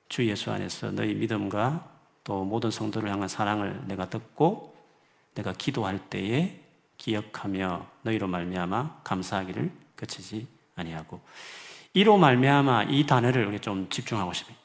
주 0.09 0.27
예수 0.27 0.51
안에서 0.51 0.91
너희 0.91 1.13
믿음과 1.13 1.90
또 2.24 2.44
모든 2.44 2.72
성도를 2.72 3.10
향한 3.10 3.28
사랑을 3.28 3.82
내가 3.88 4.10
듣고 4.10 4.75
내가 5.34 5.54
기도할 5.54 6.00
때에 6.10 6.60
기억하며 6.98 7.88
너희로 8.04 8.28
말미암아 8.28 9.01
감사하기를 9.04 9.72
그치지 9.96 10.48
아니하고. 10.75 11.22
이로 11.94 12.18
말미암아 12.18 12.84
이 12.84 13.06
단어를 13.06 13.46
우리 13.46 13.60
좀 13.60 13.90
집중하고 13.90 14.34
싶습니다. 14.34 14.62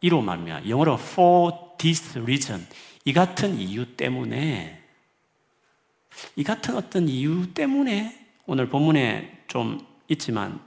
이로 0.00 0.22
말미암아. 0.22 0.68
영어로 0.68 0.94
for 0.94 1.52
this 1.78 2.18
reason. 2.18 2.66
이 3.04 3.12
같은 3.12 3.58
이유 3.58 3.96
때문에, 3.96 4.82
이 6.36 6.44
같은 6.44 6.76
어떤 6.76 7.08
이유 7.08 7.52
때문에 7.52 8.28
오늘 8.46 8.68
본문에 8.68 9.44
좀 9.46 9.86
있지만 10.08 10.60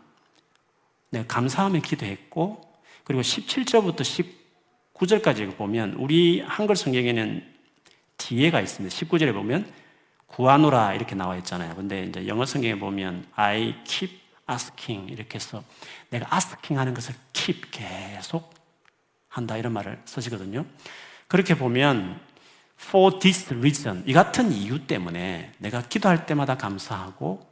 내가 1.10 1.26
감사하며 1.28 1.80
기도했고, 1.82 2.62
그리고 3.04 3.22
17절부터 3.22 4.04
19 4.04 4.43
절까지 5.08 5.48
보면 5.48 5.96
우리 5.96 6.42
한글 6.42 6.76
성경에는 6.76 7.44
뒤에가 8.18 8.62
있습니다. 8.62 8.96
19절에 8.96 9.34
보면 9.34 9.72
구하노라 10.28 10.94
이렇게 10.94 11.16
나와 11.16 11.36
있잖아요. 11.38 11.76
근데 11.76 12.06
이제 12.06 12.28
영어 12.28 12.46
성경에 12.46 12.80
보면 12.80 13.28
I 13.36 13.76
keep 13.84 14.20
asking 14.50 15.12
이렇게 15.12 15.36
해서 15.36 15.64
내가 16.10 16.28
asking 16.36 16.78
하는 16.78 16.94
것을 16.94 17.16
keep 17.34 17.70
계속 17.72 18.54
한다 19.28 19.58
이런 19.58 19.74
말을 19.74 20.02
쓰시거든요. 20.06 20.66
그렇게 21.28 21.56
보면 21.56 22.20
for 22.80 23.20
this 23.20 23.54
reason 23.54 24.04
이 24.06 24.14
같은 24.14 24.52
이유 24.52 24.86
때문에 24.86 25.52
내가 25.58 25.82
기도할 25.82 26.26
때마다 26.26 26.58
감사하고 26.58 27.46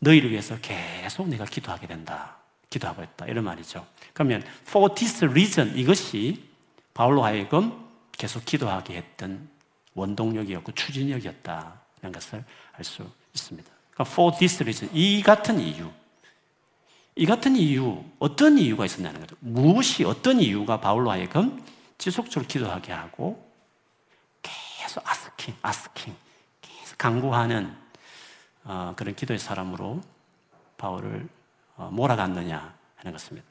너희를 0.00 0.30
위해서 0.30 0.58
계속 0.60 1.28
내가 1.28 1.44
기도하게 1.44 1.86
된다. 1.86 2.39
기도하고 2.70 3.02
있다. 3.02 3.26
이런 3.26 3.44
말이죠. 3.44 3.86
그러면 4.14 4.42
for 4.66 4.94
this 4.94 5.24
reason 5.24 5.76
이것이 5.76 6.48
바울로 6.94 7.24
하여금 7.24 7.88
계속 8.12 8.44
기도하게 8.44 8.96
했던 8.96 9.48
원동력이었고 9.94 10.72
추진력이었다는 10.72 12.12
것을 12.12 12.44
알 12.72 12.84
수 12.84 13.04
있습니다. 13.34 13.68
그러니까 13.90 14.12
for 14.12 14.36
this 14.38 14.62
reason 14.62 14.90
이 14.94 15.22
같은 15.22 15.60
이유 15.60 15.90
이 17.16 17.26
같은 17.26 17.56
이유 17.56 18.02
어떤 18.18 18.56
이유가 18.56 18.86
있었냐는 18.86 19.20
거죠. 19.20 19.36
무엇이 19.40 20.04
어떤 20.04 20.40
이유가 20.40 20.80
바울로 20.80 21.10
하여금 21.10 21.62
지속적으로 21.98 22.46
기도하게 22.48 22.92
하고 22.92 23.46
계속 24.42 25.06
아스킹, 25.06 25.54
아스킹, 25.60 26.16
계속 26.62 26.96
강구하는 26.98 27.76
어, 28.64 28.94
그런 28.96 29.14
기도의 29.14 29.38
사람으로 29.38 30.00
바울을 30.78 31.28
어, 31.28 31.39
몰아갔느냐 31.88 32.74
하는 32.96 33.12
것입니다. 33.12 33.46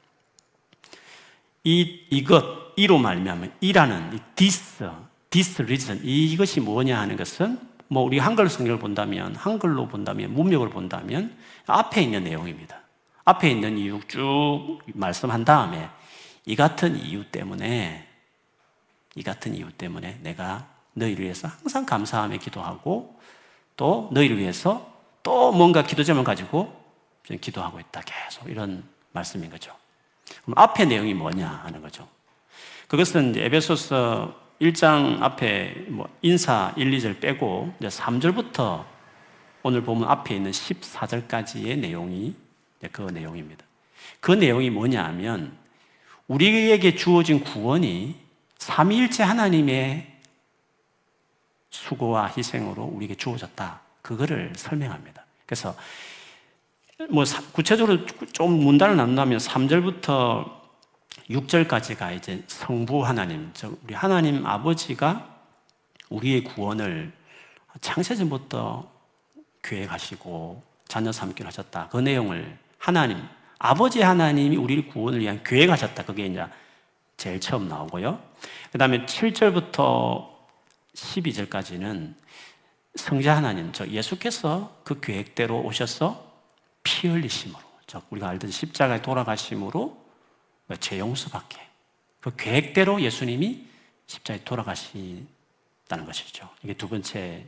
이 1.63 2.05
이것 2.09 2.73
이로 2.75 2.97
말미암아 2.97 3.47
이라는 3.59 4.13
이 4.13 4.19
this, 4.35 4.89
this 5.29 5.61
reason 5.61 6.01
이것이 6.03 6.61
뭐냐 6.61 6.99
하는 6.99 7.17
것은 7.17 7.59
뭐 7.87 8.03
우리 8.03 8.19
한글 8.19 8.49
성경을 8.49 8.79
본다면 8.79 9.35
한글로 9.35 9.87
본다면 9.87 10.33
문맥을 10.33 10.69
본다면 10.69 11.35
앞에 11.65 12.01
있는 12.01 12.23
내용입니다. 12.23 12.79
앞에 13.25 13.49
있는 13.49 13.77
이유 13.77 13.99
쭉 14.07 14.79
말씀한 14.93 15.43
다음에 15.43 15.89
이 16.45 16.55
같은 16.55 16.95
이유 16.95 17.25
때문에 17.25 18.07
이 19.15 19.23
같은 19.23 19.55
이유 19.55 19.71
때문에 19.71 20.19
내가 20.21 20.67
너희를 20.93 21.25
위해서 21.25 21.47
항상 21.47 21.85
감사함에 21.85 22.37
기도하고 22.37 23.19
또 23.75 24.09
너희를 24.13 24.37
위해서 24.37 24.93
또 25.23 25.51
뭔가 25.51 25.83
기도 25.83 26.03
제목 26.03 26.23
가지고 26.23 26.78
기도하고 27.23 27.79
있다. 27.79 28.01
계속 28.01 28.49
이런 28.49 28.83
말씀인 29.11 29.49
거죠. 29.49 29.75
그럼 30.43 30.57
앞에 30.57 30.85
내용이 30.85 31.13
뭐냐 31.13 31.47
하는 31.47 31.81
거죠. 31.81 32.07
그것은 32.87 33.37
에베소서 33.37 34.49
1장 34.61 35.21
앞에 35.21 35.85
뭐 35.89 36.09
인사 36.21 36.73
1, 36.75 36.91
2절 36.91 37.21
빼고 37.21 37.73
이제 37.79 37.87
3절부터 37.87 38.85
오늘 39.63 39.83
보면 39.83 40.09
앞에 40.09 40.35
있는 40.35 40.51
14절까지의 40.51 41.79
내용이 41.79 42.35
그 42.91 43.01
내용입니다. 43.01 43.65
그 44.19 44.31
내용이 44.31 44.69
뭐냐 44.69 45.03
하면 45.05 45.57
우리에게 46.27 46.95
주어진 46.95 47.41
구원이 47.41 48.15
삼위일체 48.57 49.23
하나님의 49.23 50.19
수고와 51.69 52.27
희생으로 52.27 52.83
우리에게 52.83 53.15
주어졌다. 53.15 53.81
그거를 54.01 54.53
설명합니다. 54.55 55.25
그래서 55.45 55.75
뭐 57.07 57.23
구체적으로 57.53 58.05
좀 58.33 58.59
문단을 58.59 58.97
나눈다면 58.97 59.37
3절부터 59.37 60.51
6절까지가 61.29 62.17
이제 62.17 62.43
성부 62.47 63.05
하나님, 63.05 63.51
즉 63.53 63.79
우리 63.85 63.93
하나님 63.93 64.45
아버지가 64.45 65.25
우리의 66.09 66.43
구원을 66.43 67.13
창세전부터 67.79 68.91
계획하시고 69.63 70.61
자녀 70.89 71.11
삼기로 71.11 71.47
하셨다. 71.47 71.87
그 71.89 71.97
내용을 71.97 72.57
하나님, 72.77 73.23
아버지 73.59 74.01
하나님이 74.01 74.57
우리를 74.57 74.87
구원을 74.87 75.21
위한 75.21 75.41
계획하셨다. 75.43 76.03
그게 76.03 76.25
이제 76.25 76.45
제일 77.15 77.39
처음 77.39 77.69
나오고요. 77.69 78.19
그 78.71 78.77
다음에 78.77 79.05
7절부터 79.05 80.27
12절까지는 80.95 82.15
성자 82.95 83.37
하나님, 83.37 83.71
저 83.71 83.87
예수께서 83.87 84.75
그 84.83 84.99
계획대로 84.99 85.61
오셔서 85.61 86.28
피 86.89 87.07
흘리심으로, 87.07 87.59
즉 87.85 88.03
우리가 88.09 88.29
알던 88.29 88.49
십자가에 88.49 89.01
돌아가심으로 89.01 90.05
죄 90.79 90.97
용서받게 90.97 91.57
그 92.19 92.35
계획대로 92.35 92.99
예수님이 92.99 93.67
십자가에 94.07 94.43
돌아가시다는 94.43 95.27
것이죠. 96.05 96.49
이게 96.63 96.73
두 96.73 96.89
번째 96.89 97.47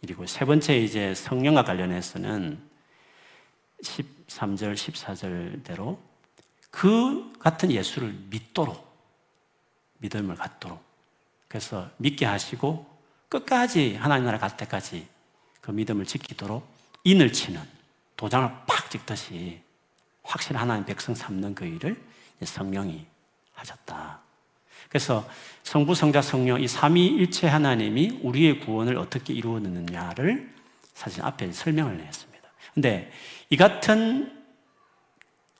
일이고 0.00 0.26
세 0.26 0.44
번째 0.44 0.78
이제 0.78 1.14
성령과 1.14 1.64
관련해서는 1.64 2.60
13절, 3.82 4.74
14절대로 4.74 5.98
그 6.70 7.32
같은 7.40 7.70
예수를 7.70 8.12
믿도록 8.30 8.90
믿음을 9.98 10.36
갖도록 10.36 10.82
그래서 11.48 11.90
믿게 11.98 12.26
하시고 12.26 12.86
끝까지 13.28 13.96
하나님 13.96 14.24
나라 14.24 14.38
갈 14.38 14.56
때까지 14.56 15.08
그 15.60 15.72
믿음을 15.72 16.06
지키도록 16.06 16.66
인을 17.04 17.32
치는 17.32 17.81
도장을 18.22 18.48
팍 18.68 18.88
찍듯이 18.88 19.60
확실한 20.22 20.62
하나님 20.62 20.84
백성 20.84 21.12
삼는 21.12 21.56
그 21.56 21.64
일을 21.64 22.00
성령이 22.40 23.04
하셨다. 23.52 24.20
그래서 24.88 25.28
성부, 25.64 25.96
성자, 25.96 26.22
성령 26.22 26.60
이 26.60 26.68
삼위일체 26.68 27.48
하나님이 27.48 28.20
우리의 28.22 28.60
구원을 28.60 28.96
어떻게 28.96 29.34
이루었느냐를 29.34 30.54
사실 30.94 31.24
앞에 31.24 31.50
설명을 31.50 31.98
했습니다. 31.98 32.48
근데 32.72 33.10
이 33.50 33.56
같은 33.56 34.40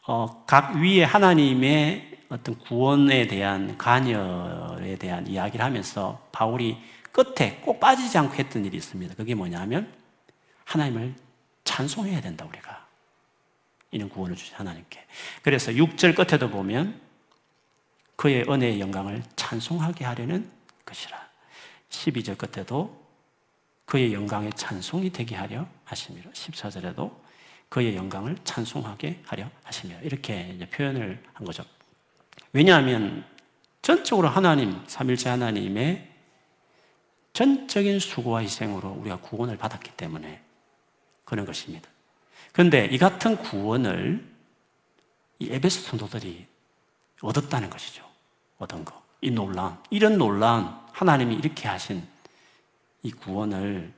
어, 0.07 0.45
각 0.47 0.77
위의 0.77 1.05
하나님의 1.05 2.19
어떤 2.29 2.57
구원에 2.61 3.27
대한 3.27 3.77
관여에 3.77 4.95
대한 4.99 5.27
이야기를 5.27 5.65
하면서 5.65 6.29
바울이 6.31 6.79
끝에 7.11 7.61
꼭 7.65 7.81
빠지지 7.81 8.17
않고 8.19 8.35
했던 8.35 8.65
일이 8.65 8.77
있습니다. 8.77 9.17
그게 9.17 9.35
뭐냐면 9.35 9.93
하나님을 10.65 11.17
찬송해야 11.65 12.21
된다 12.21 12.45
우리가 12.45 12.87
이런 13.91 14.09
구원을 14.09 14.37
주신 14.37 14.57
하나님께. 14.57 15.05
그래서 15.43 15.71
6절 15.73 16.17
끝에도 16.17 16.51
보면 16.51 17.01
그의 18.17 18.45
은혜의 18.49 18.81
영광을 18.81 19.23
찬송하게 19.37 20.05
하려는 20.05 20.51
것이라. 20.85 21.21
12절 21.91 22.39
끝에도 22.39 23.03
그의 23.85 24.15
영광의 24.15 24.53
찬송이 24.55 25.11
되게 25.11 25.37
하려 25.37 25.67
하심이라. 25.85 26.31
14절에도 26.31 27.15
그의 27.69 27.97
영광을 27.97 28.37
찬송하게 28.45 29.23
하려 29.25 29.51
하심이라. 29.65 30.01
이렇게 30.01 30.59
표현을 30.71 31.23
한 31.33 31.47
거죠. 31.47 31.65
왜냐하면 32.53 33.25
전적으로 33.83 34.29
하나님, 34.29 34.83
삼일째 34.87 35.31
하나님의 35.31 36.09
전적인 37.33 37.99
수고와 37.99 38.41
희생으로 38.41 38.91
우리가 38.91 39.17
구원을 39.21 39.57
받았기 39.57 39.93
때문에 39.93 40.43
그런 41.25 41.45
것입니다. 41.45 41.89
그런데 42.53 42.87
이 42.87 42.99
같은 42.99 43.37
구원을 43.37 44.25
이 45.39 45.49
에베소 45.51 45.83
성도들이 45.83 46.47
얻었다는 47.21 47.71
것이죠. 47.71 48.09
얻은 48.59 48.85
거. 48.85 49.03
이 49.21 49.31
놀란, 49.31 49.81
이런 49.91 50.19
놀란 50.19 50.81
하나님이 50.93 51.37
이렇게 51.37 51.69
하신 51.69 52.07
이 53.03 53.11
구원을 53.11 53.93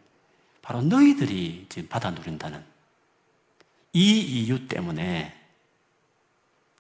바로 0.63 0.83
너희들이 0.83 1.67
지금 1.69 1.89
받아 1.89 2.11
누린다는 2.11 2.63
이 3.93 4.21
이유 4.21 4.67
때문에 4.67 5.35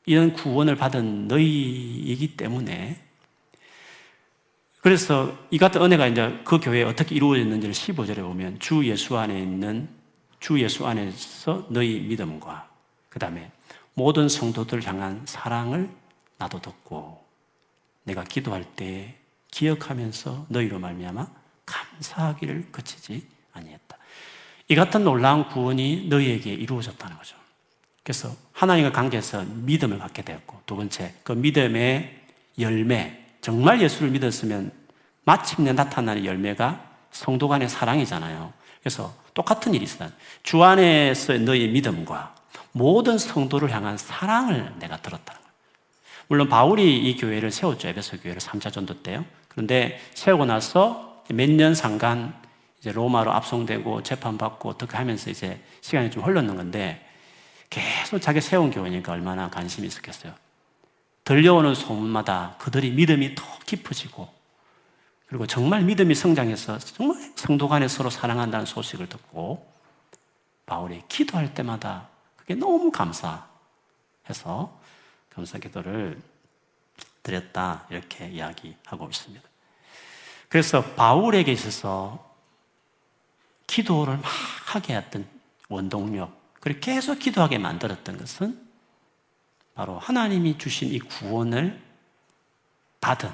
이런 0.07 0.33
구원을 0.33 0.77
받은 0.77 1.29
너희이기 1.29 2.37
때문에 2.37 3.01
그래서 4.81 5.39
이 5.51 5.57
같은 5.57 5.81
은혜가 5.81 6.09
이제 6.09 6.41
그 6.45 6.61
교회에 6.61 6.83
어떻게 6.83 7.15
이루어졌는지를 7.15 7.75
15절에 7.75 8.17
보면 8.17 8.59
주 8.59 8.87
예수 8.87 9.17
안에 9.17 9.41
있는 9.41 9.89
주 10.45 10.61
예수 10.61 10.87
안에서 10.87 11.65
너희 11.71 12.01
믿음과 12.01 12.69
그 13.09 13.19
다음에 13.19 13.51
모든 13.95 14.29
성도들 14.29 14.87
향한 14.87 15.23
사랑을 15.25 15.89
나도 16.37 16.61
듣고 16.61 17.25
내가 18.03 18.25
기도할 18.25 18.63
때 18.77 19.15
기억하면서 19.51 20.49
너희로 20.51 20.79
말미암아 20.81 21.27
감사하기를 21.65 22.73
그치지 22.73 23.27
아니했다. 23.55 23.97
이 24.69 24.75
같은 24.75 25.03
놀라운 25.03 25.49
구원이 25.49 26.09
너희에게 26.09 26.53
이루어졌다는 26.53 27.17
거죠. 27.17 27.39
그래서 28.03 28.31
하나님과 28.53 28.93
관계에서 28.93 29.47
믿음을 29.47 29.99
갖게 29.99 30.21
되었고 30.21 30.61
두 30.67 30.77
번째 30.77 31.15
그 31.23 31.33
믿음의 31.33 32.23
열매 32.59 33.19
정말 33.41 33.81
예수를 33.81 34.11
믿었으면 34.11 34.73
마침내 35.25 35.73
나타나는 35.73 36.27
열매가 36.27 36.97
성도 37.13 37.49
간의 37.49 37.71
사랑이잖아요. 37.71 38.53
그래서 38.85 39.15
똑같은 39.33 39.73
일이 39.73 39.85
있어요. 39.85 40.11
주 40.43 40.63
안에서 40.63 41.39
너의 41.39 41.69
믿음과 41.69 42.35
모든 42.73 43.17
성도를 43.17 43.73
향한 43.73 43.97
사랑을 43.97 44.75
내가 44.79 44.99
들었다는 44.99 45.41
거예요. 45.41 45.55
물론 46.29 46.49
바울이 46.51 46.99
이 46.99 47.17
교회를 47.17 47.51
세웠죠. 47.51 47.89
에베소 47.89 48.19
교회를 48.21 48.43
3차 48.43 48.71
전도 48.71 49.03
때요. 49.03 49.25
그런데 49.49 49.99
세우고 50.13 50.45
나서 50.45 51.23
몇 51.31 51.49
년 51.49 51.75
상간 51.75 52.35
이제 52.79 52.93
로마로 52.93 53.33
압송되고 53.33 54.03
재판받고 54.03 54.69
어떻게 54.69 54.99
하면서 54.99 55.31
이제 55.31 55.59
시간이 55.81 56.11
좀 56.11 56.23
흘렀는 56.23 56.55
건데 56.55 57.09
계속 57.71 58.19
자기 58.19 58.43
세운 58.43 58.71
교회니까 58.71 59.13
얼마나 59.13 59.49
관심이 59.49 59.87
있었겠어요. 59.87 60.35
들려오는 61.25 61.75
소문마다 61.75 62.57
그들이 62.59 62.91
믿음이 62.91 63.35
더 63.35 63.43
깊어지고 63.65 64.29
그리고 65.27 65.47
정말 65.47 65.83
믿음이 65.83 66.15
성장해서 66.15 66.79
정말 66.79 67.33
성도 67.37 67.69
간에 67.69 67.89
서로 67.89 68.11
사랑한다는 68.11 68.67
소식을 68.67 69.09
듣고 69.09 69.71
바울이 70.67 71.03
기도할 71.09 71.55
때마다 71.55 72.09
그게 72.37 72.55
너무 72.55 72.91
감사해서 72.91 73.45
감사 75.31 75.59
기도를 75.59 76.21
드렸다 77.23 77.87
이렇게 77.91 78.29
이야기하고 78.29 79.09
있습니다. 79.09 79.49
그래서 80.49 80.83
바울에게 80.95 81.51
있어서 81.53 82.33
기도를 83.67 84.19
막 84.19 84.25
하게 84.67 84.97
했던 84.97 85.27
원동력 85.69 86.45
그리고 86.61 86.81
계속 86.81 87.19
기도하게 87.19 87.59
만들었던 87.59 88.19
것은 88.19 88.65
바로 89.75 89.99
하나님이 89.99 90.59
주신 90.59 90.89
이 90.91 90.99
구원을 90.99 91.83
받은 93.01 93.31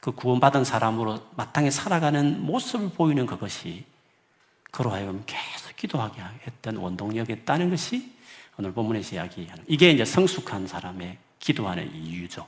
그 0.00 0.12
구원받은 0.12 0.64
사람으로 0.64 1.20
마땅히 1.36 1.70
살아가는 1.70 2.40
모습을 2.44 2.90
보이는 2.90 3.26
그것이 3.26 3.84
그로 4.70 4.90
하여금 4.90 5.22
계속 5.26 5.76
기도하게 5.76 6.22
했던 6.46 6.76
원동력이었다는 6.76 7.70
것이 7.70 8.12
오늘 8.58 8.72
본문에서 8.72 9.16
이야기하는 9.16 9.64
이게 9.66 9.90
이제 9.90 10.04
성숙한 10.04 10.66
사람의 10.66 11.18
기도하는 11.38 11.94
이유죠. 11.94 12.46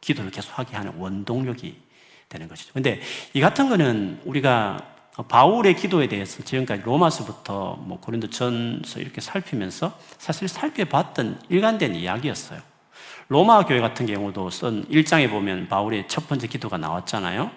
기도를 0.00 0.30
계속하게 0.30 0.76
하는 0.76 0.94
원동력이 0.96 1.80
되는 2.28 2.48
것이죠. 2.48 2.72
근데 2.72 3.00
이 3.32 3.40
같은 3.40 3.68
거는 3.68 4.20
우리가 4.24 4.88
바울의 5.28 5.76
기도에 5.76 6.08
대해서 6.08 6.42
지금까지 6.42 6.82
로마서부터 6.82 7.76
뭐 7.76 8.00
고린도 8.00 8.30
전서 8.30 9.00
이렇게 9.00 9.20
살피면서 9.20 9.98
사실 10.18 10.48
살펴봤던 10.48 11.42
일관된 11.50 11.94
이야기였어요. 11.94 12.71
로마 13.32 13.64
교회 13.64 13.80
같은 13.80 14.04
경우도 14.04 14.50
쓴 14.50 14.86
1장에 14.88 15.30
보면 15.30 15.68
바울의 15.68 16.06
첫 16.06 16.28
번째 16.28 16.46
기도가 16.46 16.76
나왔잖아요. 16.76 17.50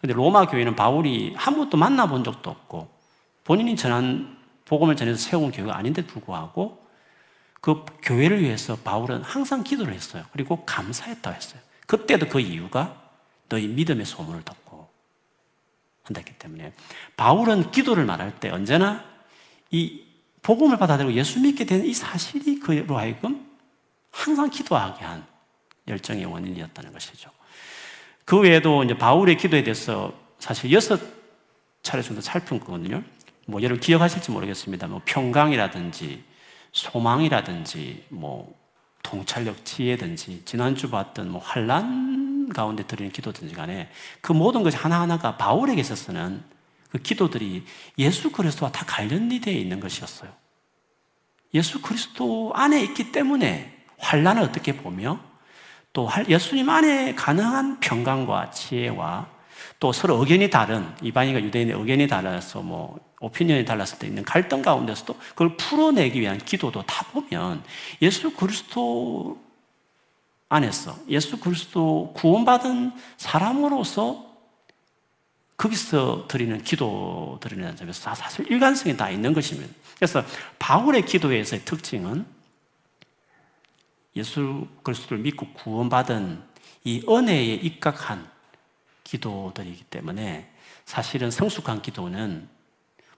근데 0.00 0.14
로마 0.14 0.46
교회는 0.46 0.76
바울이 0.76 1.34
한 1.36 1.56
번도 1.56 1.76
만나본 1.76 2.22
적도 2.22 2.48
없고 2.48 2.88
본인이 3.42 3.74
전한 3.74 4.38
복음을 4.66 4.94
전해서 4.94 5.18
세운 5.18 5.50
교회가 5.50 5.76
아닌데 5.76 6.06
불구하고 6.06 6.86
그 7.60 7.84
교회를 8.02 8.40
위해서 8.40 8.76
바울은 8.76 9.22
항상 9.22 9.64
기도를 9.64 9.92
했어요. 9.92 10.22
그리고 10.32 10.64
감사했다고 10.64 11.36
했어요. 11.36 11.60
그때도 11.88 12.28
그 12.28 12.38
이유가 12.38 12.96
너희 13.48 13.66
믿음의 13.66 14.06
소문을 14.06 14.44
듣고 14.44 14.88
한다기 16.04 16.34
때문에 16.38 16.72
바울은 17.16 17.72
기도를 17.72 18.04
말할 18.04 18.38
때 18.38 18.48
언제나 18.50 19.04
이 19.72 20.04
복음을 20.42 20.78
받아들이고 20.78 21.14
예수 21.14 21.40
믿게 21.40 21.64
된 21.64 21.84
이 21.84 21.92
사실이 21.92 22.60
그로 22.60 22.96
하여금 22.96 23.49
항상 24.10 24.50
기도하게 24.50 25.04
한 25.04 25.26
열정의 25.88 26.24
원인이었다는 26.24 26.92
것이죠. 26.92 27.30
그 28.24 28.38
외에도 28.38 28.84
이제 28.84 28.96
바울의 28.96 29.36
기도에 29.36 29.62
대해서 29.62 30.12
사실 30.38 30.70
여섯 30.72 31.00
차례 31.82 32.02
정도 32.02 32.20
살핀 32.20 32.60
거거든요. 32.60 33.02
뭐 33.46 33.62
여러분 33.62 33.80
기억하실지 33.80 34.30
모르겠습니다. 34.30 34.86
뭐 34.86 35.00
평강이라든지 35.04 36.24
소망이라든지 36.72 38.06
뭐 38.10 38.54
통찰력 39.02 39.64
지혜든지 39.64 40.42
지난주 40.44 40.90
봤던 40.90 41.30
뭐 41.30 41.40
환란 41.40 42.48
가운데 42.50 42.86
드리는 42.86 43.10
기도든지 43.10 43.54
간에 43.54 43.90
그 44.20 44.32
모든 44.32 44.62
것이 44.62 44.76
하나하나가 44.76 45.36
바울에게 45.36 45.80
있어서는 45.80 46.42
그 46.90 46.98
기도들이 46.98 47.64
예수 47.98 48.30
그리스도와 48.30 48.70
다 48.72 48.84
관련이 48.86 49.40
되어 49.40 49.54
있는 49.54 49.80
것이었어요. 49.80 50.30
예수 51.54 51.80
그리스도 51.80 52.52
안에 52.54 52.82
있기 52.82 53.12
때문에 53.12 53.79
환란을 54.00 54.42
어떻게 54.42 54.76
보며 54.76 55.20
또 55.92 56.08
예수님 56.28 56.68
안에 56.68 57.14
가능한 57.14 57.80
평강과 57.80 58.50
지혜와 58.50 59.26
또 59.78 59.92
서로 59.92 60.16
의견이 60.16 60.50
다른 60.50 60.86
이방인과 61.02 61.42
유대인의 61.42 61.76
의견이 61.76 62.06
달라서 62.06 62.60
뭐 62.60 62.98
오피니언이 63.20 63.64
달랐을 63.64 63.98
때 63.98 64.06
있는 64.06 64.22
갈등 64.22 64.62
가운데서도 64.62 65.14
그걸 65.30 65.56
풀어내기 65.56 66.20
위한 66.20 66.38
기도도 66.38 66.82
다 66.82 67.04
보면 67.12 67.62
예수 68.02 68.34
그리스도 68.34 69.38
안에서 70.48 70.96
예수 71.08 71.38
그리스도 71.38 72.12
구원받은 72.16 72.92
사람으로서 73.16 74.26
거기서 75.56 76.26
드리는 76.26 76.62
기도 76.62 77.38
드리는 77.42 77.76
점에서 77.76 78.14
사실 78.14 78.50
일관성이 78.50 78.96
다 78.96 79.10
있는 79.10 79.32
것입니다. 79.34 79.72
그래서 79.96 80.24
바울의 80.58 81.04
기도에서의 81.04 81.62
특징은 81.64 82.24
예수 84.20 84.68
그리스도를 84.82 85.22
믿고 85.22 85.52
구원받은 85.54 86.42
이 86.84 87.02
은혜에 87.08 87.54
입각한 87.54 88.30
기도들이기 89.02 89.84
때문에 89.84 90.52
사실은 90.84 91.30
성숙한 91.30 91.82
기도는 91.82 92.48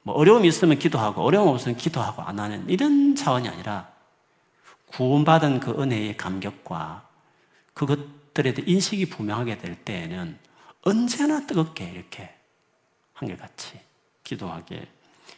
뭐 0.02 0.14
어려움이 0.14 0.48
있으면 0.48 0.78
기도하고 0.78 1.22
어려움 1.22 1.48
없으면 1.48 1.76
기도하고 1.76 2.22
안 2.22 2.38
하는 2.38 2.68
이런 2.68 3.14
차원이 3.14 3.48
아니라 3.48 3.90
구원받은 4.86 5.60
그 5.60 5.70
은혜의 5.72 6.16
감격과 6.16 7.08
그것들에 7.74 8.54
대해 8.54 8.64
인식이 8.66 9.08
분명하게 9.08 9.58
될 9.58 9.74
때에는 9.84 10.38
언제나 10.82 11.46
뜨겁게 11.46 11.90
이렇게 11.90 12.34
한결같이 13.12 13.80
기도하게 14.24 14.88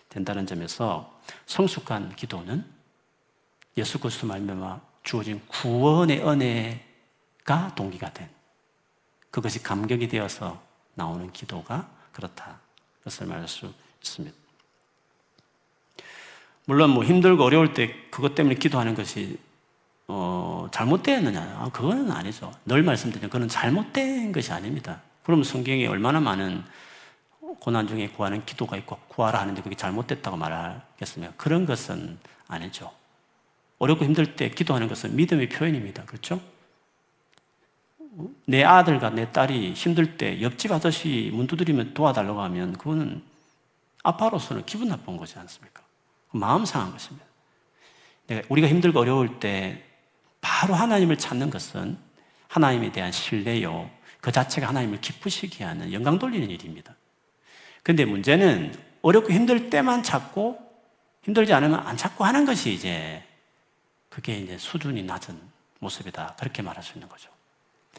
된다는 0.08 0.46
점에서 0.46 1.20
성숙한 1.46 2.16
기도는 2.16 2.64
예수 3.76 3.98
그리스도 3.98 4.26
말미암아 4.26 4.93
주어진 5.04 5.40
구원의 5.46 6.26
은혜가 6.26 7.74
동기가 7.76 8.12
된 8.12 8.28
그것이 9.30 9.62
감격이 9.62 10.08
되어서 10.08 10.60
나오는 10.94 11.30
기도가 11.32 11.88
그렇다. 12.12 12.58
그것을 12.98 13.26
말할 13.26 13.46
수 13.46 13.72
있습니다. 14.02 14.36
물론 16.66 16.90
뭐 16.90 17.04
힘들고 17.04 17.44
어려울 17.44 17.74
때 17.74 17.94
그것 18.10 18.34
때문에 18.34 18.54
기도하는 18.54 18.94
것이 18.94 19.38
어, 20.06 20.68
잘못되었느냐? 20.72 21.40
아, 21.40 21.70
그거는 21.72 22.10
아니죠. 22.10 22.52
늘 22.64 22.82
말씀드리는 22.82 23.28
그건 23.28 23.48
잘못된 23.48 24.32
것이 24.32 24.52
아닙니다. 24.52 25.02
그럼 25.22 25.42
성경에 25.42 25.86
얼마나 25.86 26.20
많은 26.20 26.64
고난 27.60 27.86
중에 27.86 28.08
구하는 28.08 28.44
기도가 28.44 28.76
있고 28.78 28.98
구하라 29.08 29.40
하는데 29.40 29.62
그게 29.62 29.74
잘못됐다고 29.74 30.36
말하겠습니까? 30.36 31.34
그런 31.36 31.66
것은 31.66 32.18
아니죠. 32.48 32.92
어렵고 33.84 34.04
힘들 34.04 34.34
때 34.34 34.48
기도하는 34.48 34.88
것은 34.88 35.14
믿음의 35.14 35.50
표현입니다. 35.50 36.04
그렇죠? 36.04 36.40
내 38.46 38.62
아들과 38.64 39.10
내 39.10 39.30
딸이 39.30 39.74
힘들 39.74 40.16
때 40.16 40.40
옆집 40.40 40.72
아저씨 40.72 41.30
문 41.34 41.46
두드리면 41.46 41.92
도와달라고 41.92 42.40
하면 42.42 42.72
그거는 42.72 43.22
아빠로서는 44.02 44.64
기분 44.64 44.88
나쁜 44.88 45.16
거지 45.16 45.38
않습니까? 45.38 45.82
마음 46.30 46.64
상한 46.64 46.92
것입니다. 46.92 47.26
우리가 48.48 48.68
힘들고 48.68 49.00
어려울 49.00 49.38
때 49.38 49.84
바로 50.40 50.74
하나님을 50.74 51.18
찾는 51.18 51.50
것은 51.50 51.98
하나님에 52.48 52.90
대한 52.90 53.12
신뢰요. 53.12 53.90
그 54.20 54.32
자체가 54.32 54.68
하나님을 54.68 55.00
기쁘시게 55.02 55.62
하는 55.62 55.92
영광 55.92 56.18
돌리는 56.18 56.48
일입니다. 56.48 56.94
근데 57.82 58.06
문제는 58.06 58.74
어렵고 59.02 59.30
힘들 59.30 59.68
때만 59.68 60.02
찾고 60.02 60.58
힘들지 61.22 61.52
않으면 61.52 61.80
안 61.80 61.98
찾고 61.98 62.24
하는 62.24 62.46
것이 62.46 62.72
이제 62.72 63.22
그게 64.14 64.38
이제 64.38 64.56
수준이 64.56 65.02
낮은 65.02 65.36
모습이다. 65.80 66.36
그렇게 66.38 66.62
말할 66.62 66.84
수 66.84 66.92
있는 66.92 67.08
거죠. 67.08 67.28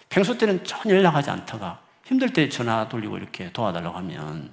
평소 0.07 0.37
때는 0.37 0.63
전혀 0.63 0.95
연락하지 0.95 1.29
않다가 1.29 1.81
힘들 2.05 2.31
때 2.31 2.47
전화 2.47 2.87
돌리고 2.87 3.17
이렇게 3.17 3.51
도와달라고 3.51 3.97
하면 3.97 4.49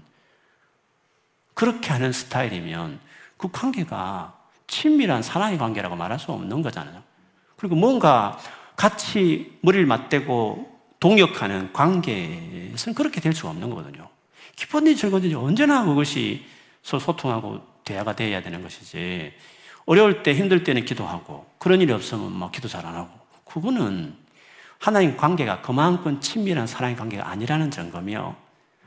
그렇게 1.55 1.91
하는 1.91 2.11
스타일이면 2.11 2.99
그 3.37 3.49
관계가 3.53 4.37
친밀한 4.67 5.23
사랑의 5.23 5.57
관계라고 5.57 5.95
말할 5.95 6.19
수 6.19 6.33
없는 6.33 6.63
거잖아요. 6.63 7.01
그리고 7.57 7.77
뭔가 7.77 8.41
같이 8.75 9.57
머리를 9.61 9.87
맞대고 9.87 10.81
동역하는 10.99 11.73
관계에서는 11.73 12.97
그렇게 12.97 13.21
될 13.21 13.35
수가 13.35 13.51
없는 13.51 13.71
거거든요. 13.71 14.09
기쁜지 14.57 14.97
즐거운지 14.97 15.33
언제나 15.37 15.85
그것이 15.85 16.45
소통하고 16.83 17.65
대화가 17.85 18.17
돼야 18.17 18.43
되는 18.43 18.65
것이지. 18.65 19.33
어려울 19.87 20.23
때 20.23 20.35
힘들 20.35 20.65
때는 20.65 20.85
기도하고 20.85 21.47
그런 21.59 21.81
일이 21.81 21.93
없으면 21.93 22.33
막 22.33 22.53
기도 22.53 22.69
잘 22.69 22.85
안 22.87 22.95
하고 22.95 23.11
그거는 23.45 24.17
하나님 24.79 25.17
관계가 25.17 25.63
그만큼 25.63 26.21
친밀한 26.21 26.67
사랑의 26.67 26.97
관계가 26.97 27.29
아니라는 27.29 27.71
점이며 27.71 28.35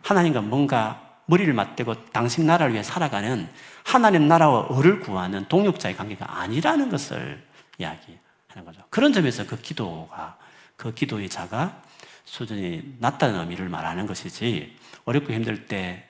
하나님과 0.02 0.42
뭔가 0.42 1.02
머리를 1.28 1.52
맞대고 1.54 2.06
당신 2.12 2.46
나라를 2.46 2.74
위해 2.74 2.84
살아가는 2.84 3.50
하나님 3.84 4.28
나라와 4.28 4.68
을을 4.78 5.00
구하는 5.00 5.48
동역자의 5.48 5.96
관계가 5.96 6.40
아니라는 6.40 6.90
것을 6.90 7.44
이야기하는 7.78 8.66
거죠. 8.66 8.84
그런 8.90 9.14
점에서 9.14 9.46
그 9.46 9.58
기도가 9.58 10.38
그 10.76 10.94
기도의 10.94 11.30
자가 11.30 11.82
수준이 12.26 12.98
낮다는 13.00 13.40
의미를 13.40 13.70
말하는 13.70 14.08
것이지 14.08 14.76
어렵고 15.06 15.34
힘들 15.34 15.68
때 15.68 16.08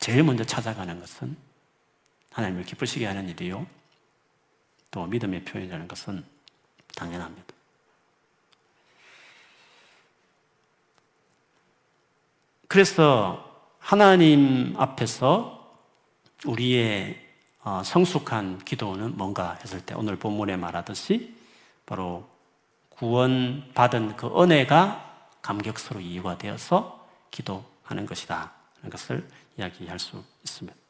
제일 0.00 0.22
먼저 0.22 0.44
찾아가는 0.44 0.98
것은 0.98 1.36
하나님을 2.32 2.64
기쁘시게 2.64 3.06
하는 3.06 3.28
일이요. 3.28 3.66
또 4.92 5.06
믿음의 5.06 5.44
표현이라는 5.44 5.88
것은 5.88 6.24
당연합니다. 6.94 7.52
그래서 12.68 13.68
하나님 13.80 14.74
앞에서 14.78 15.76
우리의 16.46 17.20
어, 17.64 17.82
성숙한 17.84 18.64
기도는 18.64 19.16
뭔가 19.16 19.58
했을 19.62 19.84
때 19.84 19.94
오늘 19.94 20.16
본문에 20.16 20.56
말하듯이 20.56 21.34
바로 21.86 22.28
구원받은 22.90 24.16
그 24.16 24.42
은혜가 24.42 25.28
감격스러 25.42 26.00
이유가 26.00 26.38
되어서 26.38 27.08
기도하는 27.30 28.06
것이다. 28.06 28.52
하는 28.76 28.90
것을 28.90 29.28
이야기할 29.56 29.98
수 29.98 30.22
있습니다. 30.44 30.81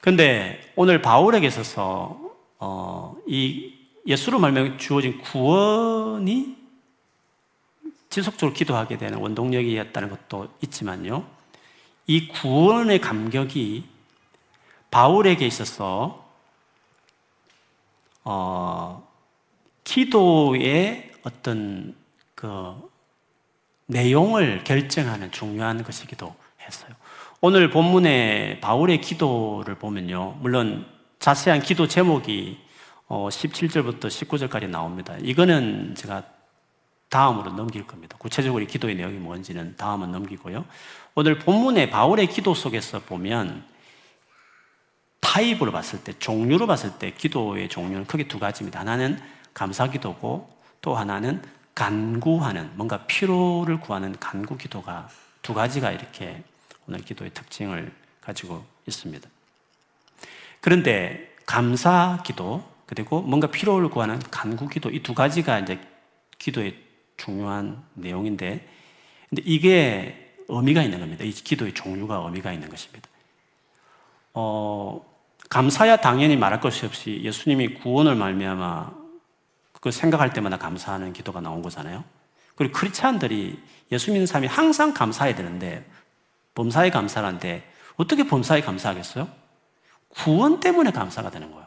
그런데 0.00 0.72
오늘 0.76 1.02
바울에게 1.02 1.46
있어서 1.46 2.18
어, 2.58 3.16
이 3.26 3.74
예수로 4.06 4.38
말면 4.38 4.78
주어진 4.78 5.18
구원이 5.18 6.56
지속적으로 8.10 8.54
기도하게 8.54 8.96
되는 8.96 9.18
원동력이었다는 9.18 10.08
것도 10.08 10.48
있지만요. 10.62 11.26
이 12.06 12.28
구원의 12.28 13.00
감격이 13.00 13.84
바울에게 14.90 15.46
있어서 15.46 16.26
어, 18.24 19.06
기도의 19.84 21.12
어떤 21.22 21.94
그 22.34 22.74
내용을 23.86 24.64
결정하는 24.64 25.30
중요한 25.32 25.82
것이기도 25.82 26.34
했어요. 26.60 26.94
오늘 27.40 27.70
본문의 27.70 28.60
바울의 28.60 29.00
기도를 29.00 29.76
보면요. 29.76 30.38
물론 30.40 30.84
자세한 31.20 31.62
기도 31.62 31.86
제목이 31.86 32.58
17절부터 33.06 34.06
어, 34.06 34.08
19절까지 34.08 34.68
나옵니다. 34.68 35.14
이거는 35.22 35.94
제가 35.94 36.24
다음으로 37.08 37.52
넘길 37.52 37.86
겁니다. 37.86 38.16
구체적으로 38.18 38.66
기도의 38.66 38.96
내용이 38.96 39.18
뭔지는 39.18 39.76
다음은 39.76 40.10
넘기고요. 40.10 40.64
오늘 41.14 41.38
본문의 41.38 41.90
바울의 41.90 42.26
기도 42.26 42.54
속에서 42.54 42.98
보면 42.98 43.62
타입으로 45.20 45.70
봤을 45.70 46.02
때, 46.02 46.14
종류로 46.18 46.66
봤을 46.66 46.98
때 46.98 47.12
기도의 47.12 47.68
종류는 47.68 48.06
크게 48.06 48.26
두 48.26 48.40
가지입니다. 48.40 48.80
하나는 48.80 49.16
감사 49.54 49.88
기도고 49.88 50.50
또 50.80 50.96
하나는 50.96 51.40
간구하는, 51.76 52.72
뭔가 52.74 53.06
피로를 53.06 53.78
구하는 53.78 54.18
간구 54.18 54.56
기도가 54.56 55.08
두 55.40 55.54
가지가 55.54 55.92
이렇게 55.92 56.42
오늘 56.88 57.00
기도의 57.00 57.30
특징을 57.32 57.92
가지고 58.20 58.64
있습니다. 58.86 59.28
그런데 60.60 61.34
감사 61.46 62.22
기도 62.24 62.64
그리고 62.86 63.20
뭔가 63.20 63.48
필요를 63.50 63.90
구하는 63.90 64.18
간구 64.18 64.68
기도 64.68 64.90
이 64.90 65.02
두 65.02 65.14
가지가 65.14 65.60
이제 65.60 65.78
기도의 66.38 66.76
중요한 67.16 67.84
내용인데 67.94 68.66
근데 69.28 69.42
이게 69.44 70.34
의미가 70.48 70.82
있는 70.82 71.00
겁니다. 71.00 71.24
이 71.24 71.30
기도의 71.30 71.74
종류가 71.74 72.16
의미가 72.24 72.52
있는 72.52 72.70
것입니다. 72.70 73.08
어, 74.32 75.04
감사야 75.50 75.98
당연히 75.98 76.36
말할 76.36 76.60
것이 76.60 76.86
없이 76.86 77.20
예수님이 77.22 77.74
구원을 77.74 78.14
말미암아 78.14 78.90
그 79.80 79.90
생각할 79.90 80.32
때마다 80.32 80.56
감사하는 80.56 81.12
기도가 81.12 81.40
나온 81.40 81.60
거잖아요. 81.60 82.02
그리고 82.54 82.72
크리스찬들이 82.72 83.62
예수 83.92 84.10
믿는 84.10 84.26
사람이 84.26 84.46
항상 84.46 84.94
감사해야 84.94 85.34
되는데 85.34 85.84
범사에 86.58 86.90
감사하는데 86.90 87.62
어떻게 87.94 88.26
범사에 88.26 88.62
감사하겠어요? 88.62 89.28
구원 90.08 90.58
때문에 90.58 90.90
감사가 90.90 91.30
되는 91.30 91.52
거예요. 91.52 91.64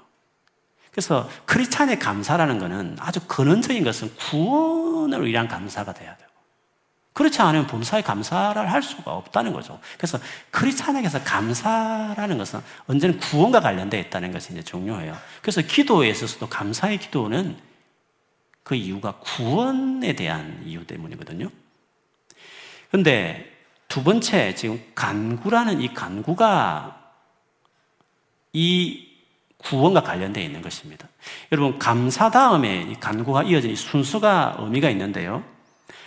그래서 0.92 1.30
크리스찬의 1.46 1.98
감사라는 1.98 2.60
것은 2.60 2.98
아주 3.00 3.22
근원적인 3.26 3.86
것은 3.86 4.14
구원을 4.16 5.26
위한 5.26 5.48
감사가 5.48 5.94
돼야 5.94 6.18
돼요. 6.18 6.28
그렇지 7.14 7.42
않으면 7.42 7.68
범사에 7.68 8.02
감사를 8.02 8.70
할 8.70 8.84
수가 8.84 9.14
없다는 9.14 9.54
거죠. 9.54 9.80
그래서 9.98 10.20
크리스찬에게서 10.50 11.24
감사라는 11.24 12.38
것은 12.38 12.60
언제나 12.88 13.18
구원과 13.18 13.62
관련되어 13.62 14.02
있다는 14.02 14.34
것이 14.34 14.52
이제 14.52 14.62
중요해요. 14.62 15.18
그래서 15.42 15.62
기도에 15.62 16.10
있어서도 16.10 16.50
감사의 16.50 16.98
기도는 16.98 17.58
그 18.64 18.76
이유가 18.76 19.14
구원에 19.20 20.16
대한 20.16 20.62
이유 20.66 20.86
때문이거든요. 20.86 21.50
근데 22.92 23.51
두 23.92 24.02
번째, 24.04 24.56
지금 24.56 24.82
간구라는 24.96 25.82
이 25.82 25.94
간구가 25.94 26.98
이 28.54 29.06
구원과 29.58 30.04
관련되어 30.04 30.42
있는 30.42 30.62
것입니다. 30.62 31.10
여러분, 31.52 31.78
감사 31.78 32.32
다음에 32.32 32.84
이 32.84 32.96
간구가 32.98 33.44
이어진 33.44 33.72
이 33.72 33.76
순서가 33.76 34.56
의미가 34.60 34.90
있는데요. 34.92 35.44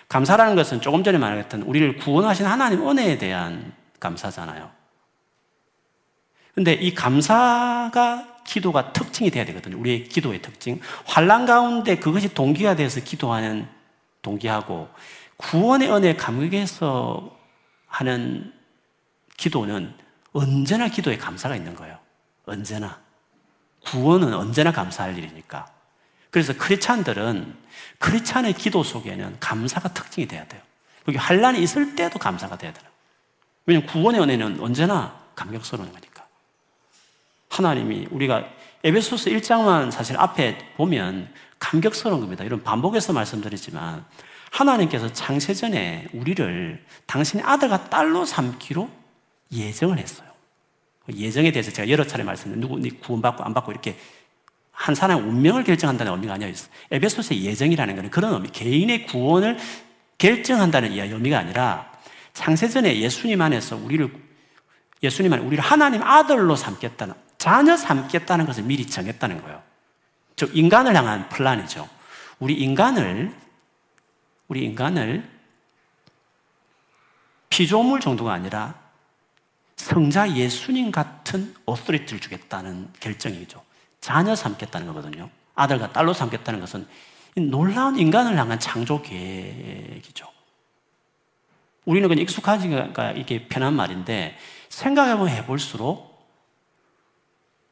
감사라는 0.08 0.56
것은 0.56 0.80
조금 0.80 1.04
전에 1.04 1.18
말했던 1.18 1.60
우리를 1.60 1.98
구원하신 1.98 2.46
하나님 2.46 2.88
은혜에 2.88 3.18
대한 3.18 3.74
감사잖아요. 4.00 4.70
근데 6.54 6.72
이 6.72 6.94
감사가 6.94 8.38
기도가 8.46 8.94
특징이 8.94 9.30
돼야 9.30 9.44
되거든요. 9.44 9.78
우리의 9.78 10.04
기도의 10.04 10.40
특징. 10.40 10.80
환란 11.04 11.44
가운데 11.44 11.96
그것이 11.96 12.32
동기가 12.32 12.76
돼서 12.76 13.02
기도하는 13.02 13.68
동기하고 14.22 14.88
구원의 15.36 15.92
은혜 15.92 16.16
감격해서 16.16 17.43
하는 17.94 18.52
기도는 19.36 19.94
언제나 20.32 20.88
기도에 20.88 21.16
감사가 21.16 21.54
있는 21.54 21.76
거예요. 21.76 21.96
언제나. 22.44 22.98
구원은 23.84 24.34
언제나 24.34 24.72
감사할 24.72 25.16
일이니까. 25.16 25.66
그래서 26.30 26.52
크리스찬들은 26.56 27.56
크리스찬의 28.00 28.54
기도 28.54 28.82
속에는 28.82 29.36
감사가 29.38 29.92
특징이 29.94 30.26
돼야 30.26 30.44
돼요. 30.48 30.60
거기 31.06 31.18
환란이 31.18 31.62
있을 31.62 31.94
때도 31.94 32.18
감사가 32.18 32.58
돼야 32.58 32.72
돼요. 32.72 32.90
왜냐하면 33.64 33.88
구원의 33.88 34.20
은혜는 34.22 34.58
언제나 34.60 35.16
감격스러운 35.36 35.92
거니까. 35.92 36.26
하나님이 37.50 38.08
우리가 38.10 38.44
에베소서 38.82 39.30
1장만 39.30 39.92
사실 39.92 40.16
앞에 40.18 40.74
보면 40.76 41.32
감격스러운 41.60 42.20
겁니다. 42.20 42.42
이런 42.42 42.64
반복해서 42.64 43.12
말씀드리지만 43.12 44.04
하나님께서 44.54 45.12
창세전에 45.12 46.06
우리를 46.12 46.84
당신의 47.06 47.44
아들과 47.44 47.90
딸로 47.90 48.24
삼기로 48.24 48.88
예정을 49.52 49.98
했어요. 49.98 50.28
예정에 51.12 51.50
대해서 51.50 51.72
제가 51.72 51.88
여러 51.90 52.06
차례 52.06 52.22
말씀드렸는데 52.22 52.66
누구 52.66 52.80
네 52.80 52.90
구원받고 53.00 53.42
안 53.42 53.52
받고 53.52 53.72
이렇게 53.72 53.98
한 54.70 54.94
사람의 54.94 55.26
운명을 55.26 55.64
결정한다는 55.64 56.12
의미가 56.12 56.34
아니라 56.34 56.52
에베소서의 56.90 57.44
예정이라는 57.44 57.96
것은 57.96 58.10
그런 58.10 58.32
의미, 58.34 58.48
개인의 58.50 59.06
구원을 59.06 59.58
결정한다는 60.18 60.92
의미가 60.92 61.38
아니라 61.38 61.92
창세전에 62.32 63.00
예수님 63.00 63.40
안에서 63.40 63.76
우리를 63.76 64.08
예수님 65.02 65.32
안에 65.32 65.42
우리를 65.42 65.62
하나님 65.62 66.02
아들로 66.02 66.54
삼겠다는 66.54 67.14
자녀 67.38 67.76
삼겠다는 67.76 68.46
것을 68.46 68.62
미리 68.62 68.86
정했다는 68.86 69.42
거예요. 69.42 69.62
즉 70.36 70.56
인간을 70.56 70.94
향한 70.96 71.28
플랜이죠. 71.28 71.88
우리 72.38 72.54
인간을 72.54 73.43
우리 74.48 74.64
인간을 74.64 75.28
피조물 77.48 78.00
정도가 78.00 78.32
아니라 78.32 78.82
성자 79.76 80.36
예수님 80.36 80.90
같은 80.90 81.54
authority를 81.66 82.20
주겠다는 82.20 82.92
결정이죠. 83.00 83.62
자녀 84.00 84.34
삼겠다는 84.34 84.86
거거든요. 84.88 85.30
아들과 85.54 85.92
딸로 85.92 86.12
삼겠다는 86.12 86.60
것은 86.60 86.86
놀라운 87.36 87.98
인간을 87.98 88.36
향한 88.36 88.58
창조 88.58 89.02
계획이죠. 89.02 90.28
우리는 91.84 92.08
그냥 92.08 92.22
익숙하지가 92.22 93.12
이게 93.12 93.46
편한 93.46 93.74
말인데 93.74 94.36
생각해보면 94.68 95.34
해볼수록 95.34 96.14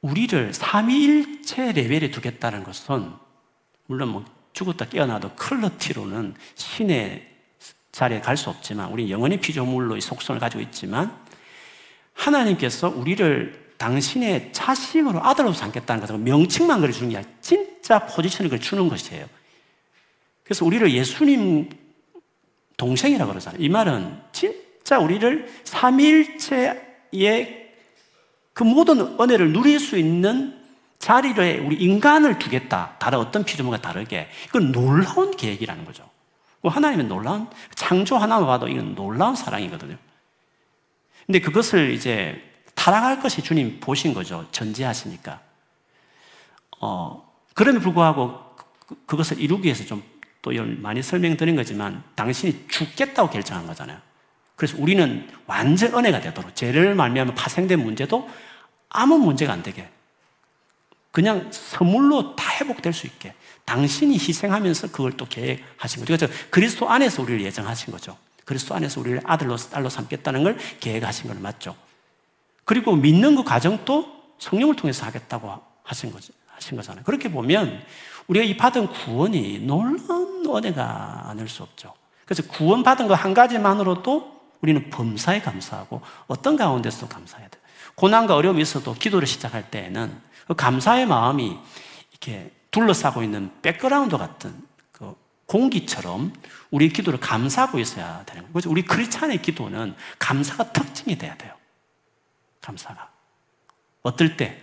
우리를 0.01 0.53
삼위일체 0.53 1.73
레벨에 1.73 2.11
두겠다는 2.11 2.65
것은 2.65 3.13
물론 3.87 4.09
뭐 4.09 4.25
죽었다 4.53 4.87
깨어나도 4.87 5.35
클러티로는 5.35 6.35
신의 6.55 7.29
자리에 7.93 8.21
갈 8.21 8.37
수 8.37 8.51
없지만 8.51 8.91
우리 8.91 9.11
영원히 9.11 9.38
피조물로의 9.38 10.01
속성을 10.01 10.41
가지고 10.41 10.62
있지만 10.62 11.15
하나님께서 12.15 12.88
우리를 12.88 13.73
당신의 13.77 14.53
자식으로 14.53 15.25
아들로 15.25 15.53
삼겠다는 15.53 16.01
것은 16.01 16.25
명칭만 16.25 16.81
그려 16.81 16.93
주는 16.93 17.11
게 17.11 17.17
아니라 17.19 17.33
진짜 17.41 18.07
포지션을 18.07 18.49
그려 18.49 18.61
주는 18.61 18.88
것이에요. 18.88 19.27
그래서 20.45 20.65
우리를 20.65 20.91
예수님 20.93 21.69
동생이라고 22.77 23.31
그러잖아요. 23.31 23.62
이 23.62 23.69
말은 23.69 24.21
진짜 24.33 24.99
우리를 24.99 25.49
삼일체의 25.65 26.83
그 28.53 28.62
모든 28.62 29.01
은혜를 29.21 29.53
누릴 29.53 29.81
수 29.81 29.99
있는 29.99 30.62
자리에 31.03 31.59
우리 31.59 31.77
인간을 31.77 32.38
두겠다. 32.38 32.97
다른 32.99 33.19
어떤 33.19 33.45
피조물과 33.45 33.83
다르게. 33.83 34.31
이건 34.47 34.73
놀라운 34.73 35.37
계획이라는 35.37 35.85
거죠. 35.85 36.09
뭐 36.61 36.71
하나님은 36.71 37.09
놀라운, 37.09 37.49
창조 37.75 38.17
하나만 38.17 38.47
봐도 38.47 38.69
이건 38.69 38.95
놀라운 38.95 39.35
사랑이거든요. 39.35 39.97
근데 41.27 41.41
그것을 41.41 41.91
이제 41.93 42.41
타락할 42.75 43.21
것이 43.21 43.43
주님 43.43 43.81
보신 43.81 44.15
거죠. 44.15 44.47
전제하시니까. 44.53 45.41
어, 46.81 47.33
그럼에 47.55 47.79
불구하고 47.81 48.57
그, 48.87 49.05
그것을 49.07 49.41
이루기 49.41 49.65
위해서 49.65 49.85
좀 49.85 50.12
또 50.43 50.53
많이 50.79 51.03
설명드린 51.03 51.55
거지만 51.55 52.03
당신이 52.17 52.67
죽겠다고 52.69 53.31
결정한 53.31 53.67
거잖아요. 53.67 53.99
그래서 54.57 54.77
우리는 54.79 55.29
완전 55.47 55.95
은혜가 55.95 56.21
되도록 56.21 56.55
죄를 56.55 56.97
말미암아 56.97 57.35
파생된 57.35 57.81
문제도 57.81 58.29
아무 58.88 59.19
문제가 59.19 59.53
안 59.53 59.62
되게 59.62 59.88
그냥 61.12 61.48
선물로 61.53 62.35
다 62.35 62.51
회복될 62.59 62.92
수 62.92 63.07
있게 63.07 63.35
당신이 63.64 64.14
희생하면서 64.14 64.88
그걸 64.90 65.12
또 65.12 65.27
계획하신 65.27 66.05
거죠. 66.05 66.16
그래서 66.16 66.48
그리스도 66.51 66.90
안에서 66.90 67.22
우리를 67.22 67.42
예정하신 67.42 67.92
거죠. 67.92 68.16
그리스도 68.44 68.75
안에서 68.75 69.01
우리를 69.01 69.20
아들로 69.25 69.57
딸로 69.57 69.88
삼겠다는 69.88 70.42
걸 70.42 70.59
계획하신 70.81 71.29
건 71.29 71.40
맞죠. 71.40 71.77
그리고 72.64 72.96
믿는 72.96 73.37
그 73.37 73.44
과정도 73.44 74.07
성령을 74.38 74.75
통해서 74.75 75.07
하겠다고 75.07 75.61
하신 75.85 76.11
거지, 76.11 76.33
하신 76.48 76.77
거잖아요. 76.77 77.05
그렇게 77.05 77.31
보면 77.31 77.83
우리가 78.27 78.44
이 78.44 78.57
받은 78.57 78.88
구원이 78.88 79.61
놀라운 79.61 80.44
은혜가 80.44 81.27
아닐 81.29 81.48
수 81.48 81.62
없죠. 81.62 81.94
그래서 82.25 82.42
구원받은 82.48 83.09
거 83.09 83.14
한 83.14 83.35
가지만으로도 83.35 84.33
우리는 84.61 84.90
범사에 84.90 85.40
감사하고 85.40 86.01
어떤 86.27 86.57
가운데서도 86.57 87.09
감사해야 87.09 87.48
돼요. 87.48 87.62
고난과 87.96 88.35
어려움이 88.37 88.62
있어도 88.62 88.94
기도를 88.94 89.27
시작할 89.27 89.70
때에는 89.70 90.32
그 90.53 90.57
감사의 90.57 91.07
마음이 91.07 91.59
이렇게 92.11 92.51
둘러싸고 92.71 93.23
있는 93.23 93.51
백그라운드 93.62 94.19
같은 94.19 94.55
그 94.93 95.15
공기처럼 95.47 96.31
우리 96.71 96.91
기도를 96.91 97.21
감사하고 97.21 97.79
있어야 97.79 98.23
되는. 98.27 98.47
그래서 98.53 98.69
우리 98.69 98.83
크리스찬의 98.83 99.41
기도는 99.41 99.95
감사가 100.19 100.73
특징이 100.73 101.17
돼야 101.17 101.35
돼요. 101.38 101.55
감사가. 102.61 103.11
어떨 104.03 104.37
때? 104.37 104.61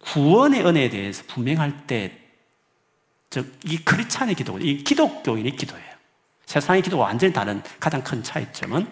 구원의 0.00 0.66
은혜에 0.66 0.90
대해서 0.90 1.24
분명할 1.26 1.86
때, 1.86 2.18
즉, 3.30 3.58
이 3.64 3.78
크리스찬의 3.78 4.34
기도, 4.34 4.58
이 4.58 4.84
기독교인의 4.84 5.56
기도예요. 5.56 5.90
세상의 6.44 6.82
기도와 6.82 7.06
완전히 7.06 7.32
다른 7.32 7.62
가장 7.78 8.02
큰 8.02 8.22
차이점은 8.22 8.86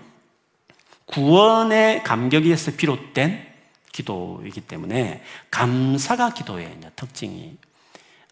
구원의 1.06 2.04
감격에서 2.04 2.72
비롯된 2.76 3.47
기도이기 3.92 4.62
때문에 4.62 5.22
감사가 5.50 6.34
기도의 6.34 6.78
특징이 6.96 7.56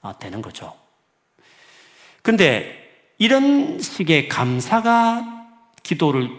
어, 0.03 0.19
되는 0.19 0.43
거죠. 0.43 0.77
근데 2.23 2.87
이런 3.19 3.81
식의 3.81 4.29
감사가 4.29 5.49
기도를 5.83 6.31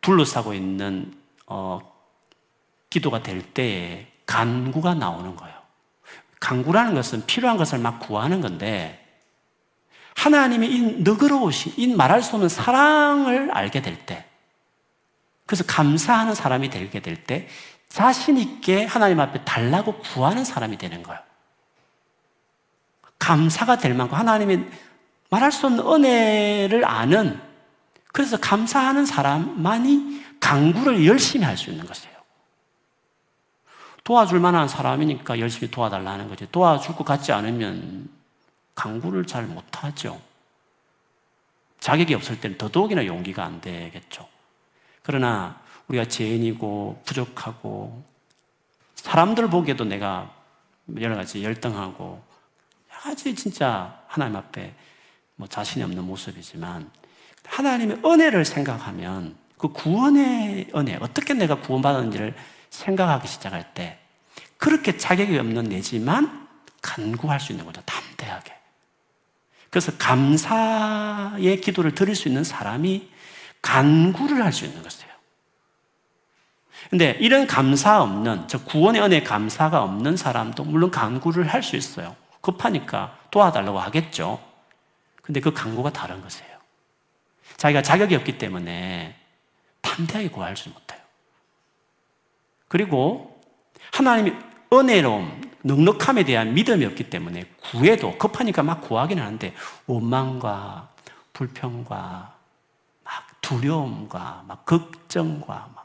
둘러싸고 0.00 0.54
있는 0.54 1.14
어, 1.46 1.80
기도가 2.90 3.22
될 3.22 3.42
때에 3.42 4.06
간구가 4.26 4.94
나오는 4.94 5.34
거예요. 5.34 5.54
강구라는 6.40 6.94
것은 6.94 7.26
필요한 7.26 7.56
것을 7.56 7.78
막 7.78 8.00
구하는 8.00 8.40
건데 8.40 9.04
하나님의 10.16 10.72
이 10.72 10.80
너그러우신, 11.02 11.74
이 11.76 11.94
말할 11.94 12.22
수 12.22 12.34
없는 12.36 12.48
사랑을 12.48 13.50
알게 13.50 13.82
될 13.82 14.06
때, 14.06 14.24
그래서 15.46 15.64
감사하는 15.64 16.34
사람이 16.34 16.70
되게 16.70 17.00
될 17.00 17.24
때, 17.24 17.48
자신있게 17.94 18.86
하나님 18.86 19.20
앞에 19.20 19.44
달라고 19.44 19.98
구하는 19.98 20.44
사람이 20.44 20.78
되는 20.78 21.04
거예요. 21.04 21.20
감사가 23.20 23.78
될 23.78 23.94
만큼 23.94 24.18
하나님의 24.18 24.68
말할 25.30 25.52
수 25.52 25.66
없는 25.66 25.86
은혜를 25.86 26.84
아는, 26.84 27.40
그래서 28.12 28.36
감사하는 28.36 29.06
사람만이 29.06 30.24
강구를 30.40 31.06
열심히 31.06 31.44
할 31.44 31.56
수 31.56 31.70
있는 31.70 31.86
것이에요. 31.86 32.16
도와줄 34.02 34.40
만한 34.40 34.66
사람이니까 34.66 35.38
열심히 35.38 35.70
도와달라는 35.70 36.28
거지. 36.28 36.50
도와줄 36.50 36.96
것 36.96 37.04
같지 37.04 37.30
않으면 37.30 38.10
강구를 38.74 39.24
잘 39.24 39.44
못하죠. 39.44 40.20
자격이 41.78 42.12
없을 42.14 42.40
때는 42.40 42.58
더더욱이나 42.58 43.06
용기가 43.06 43.44
안 43.44 43.60
되겠죠. 43.60 44.28
그러나 45.04 45.62
우리가 45.88 46.06
죄인이고 46.06 47.02
부족하고 47.04 48.02
사람들 48.96 49.50
보기에도 49.50 49.84
내가 49.84 50.34
여러 51.00 51.16
가지 51.16 51.42
열등하고 51.44 52.22
아주 53.04 53.34
진짜 53.34 54.02
하나님 54.06 54.36
앞에 54.36 54.74
뭐 55.36 55.46
자신이 55.46 55.84
없는 55.84 56.04
모습이지만 56.04 56.90
하나님의 57.44 58.00
은혜를 58.04 58.44
생각하면 58.44 59.36
그 59.58 59.68
구원의 59.68 60.70
은혜, 60.74 60.96
어떻게 61.00 61.34
내가 61.34 61.60
구원받았는지를 61.60 62.34
생각하기 62.70 63.28
시작할 63.28 63.74
때 63.74 63.98
그렇게 64.56 64.96
자격이 64.96 65.38
없는 65.38 65.64
내지만 65.64 66.48
간구할 66.82 67.40
수 67.40 67.52
있는 67.52 67.64
거죠. 67.64 67.82
담대하게. 67.82 68.52
그래서 69.70 69.92
감사의 69.98 71.60
기도를 71.60 71.94
드릴 71.94 72.14
수 72.14 72.28
있는 72.28 72.44
사람이 72.44 73.10
간구를 73.62 74.42
할 74.42 74.52
수 74.52 74.64
있는 74.64 74.82
것이에요. 74.82 75.13
근데 76.94 77.16
이런 77.18 77.48
감사 77.48 78.00
없는, 78.00 78.46
저 78.46 78.62
구원의 78.62 79.02
은혜 79.02 79.20
감사가 79.20 79.82
없는 79.82 80.16
사람도 80.16 80.62
물론 80.62 80.92
간구를 80.92 81.48
할 81.48 81.60
수 81.60 81.74
있어요. 81.74 82.14
급하니까 82.40 83.18
도와달라고 83.32 83.80
하겠죠. 83.80 84.40
근데 85.20 85.40
그 85.40 85.52
간구가 85.52 85.92
다른 85.92 86.22
것이에요. 86.22 86.56
자기가 87.56 87.82
자격이 87.82 88.14
없기 88.14 88.38
때문에 88.38 89.16
담대하게 89.80 90.28
구하지 90.28 90.68
못해요. 90.68 91.00
그리고 92.68 93.42
하나님이 93.92 94.32
은혜로움, 94.72 95.50
넉넉함에 95.64 96.22
대한 96.22 96.54
믿음이 96.54 96.84
없기 96.84 97.10
때문에 97.10 97.42
구해도 97.72 98.16
급하니까 98.18 98.62
막 98.62 98.82
구하긴 98.82 99.18
하는데 99.18 99.52
원망과 99.88 100.90
불평과 101.32 102.36
막 103.02 103.40
두려움과 103.40 104.44
막 104.46 104.64
걱정과 104.64 105.70
막 105.74 105.84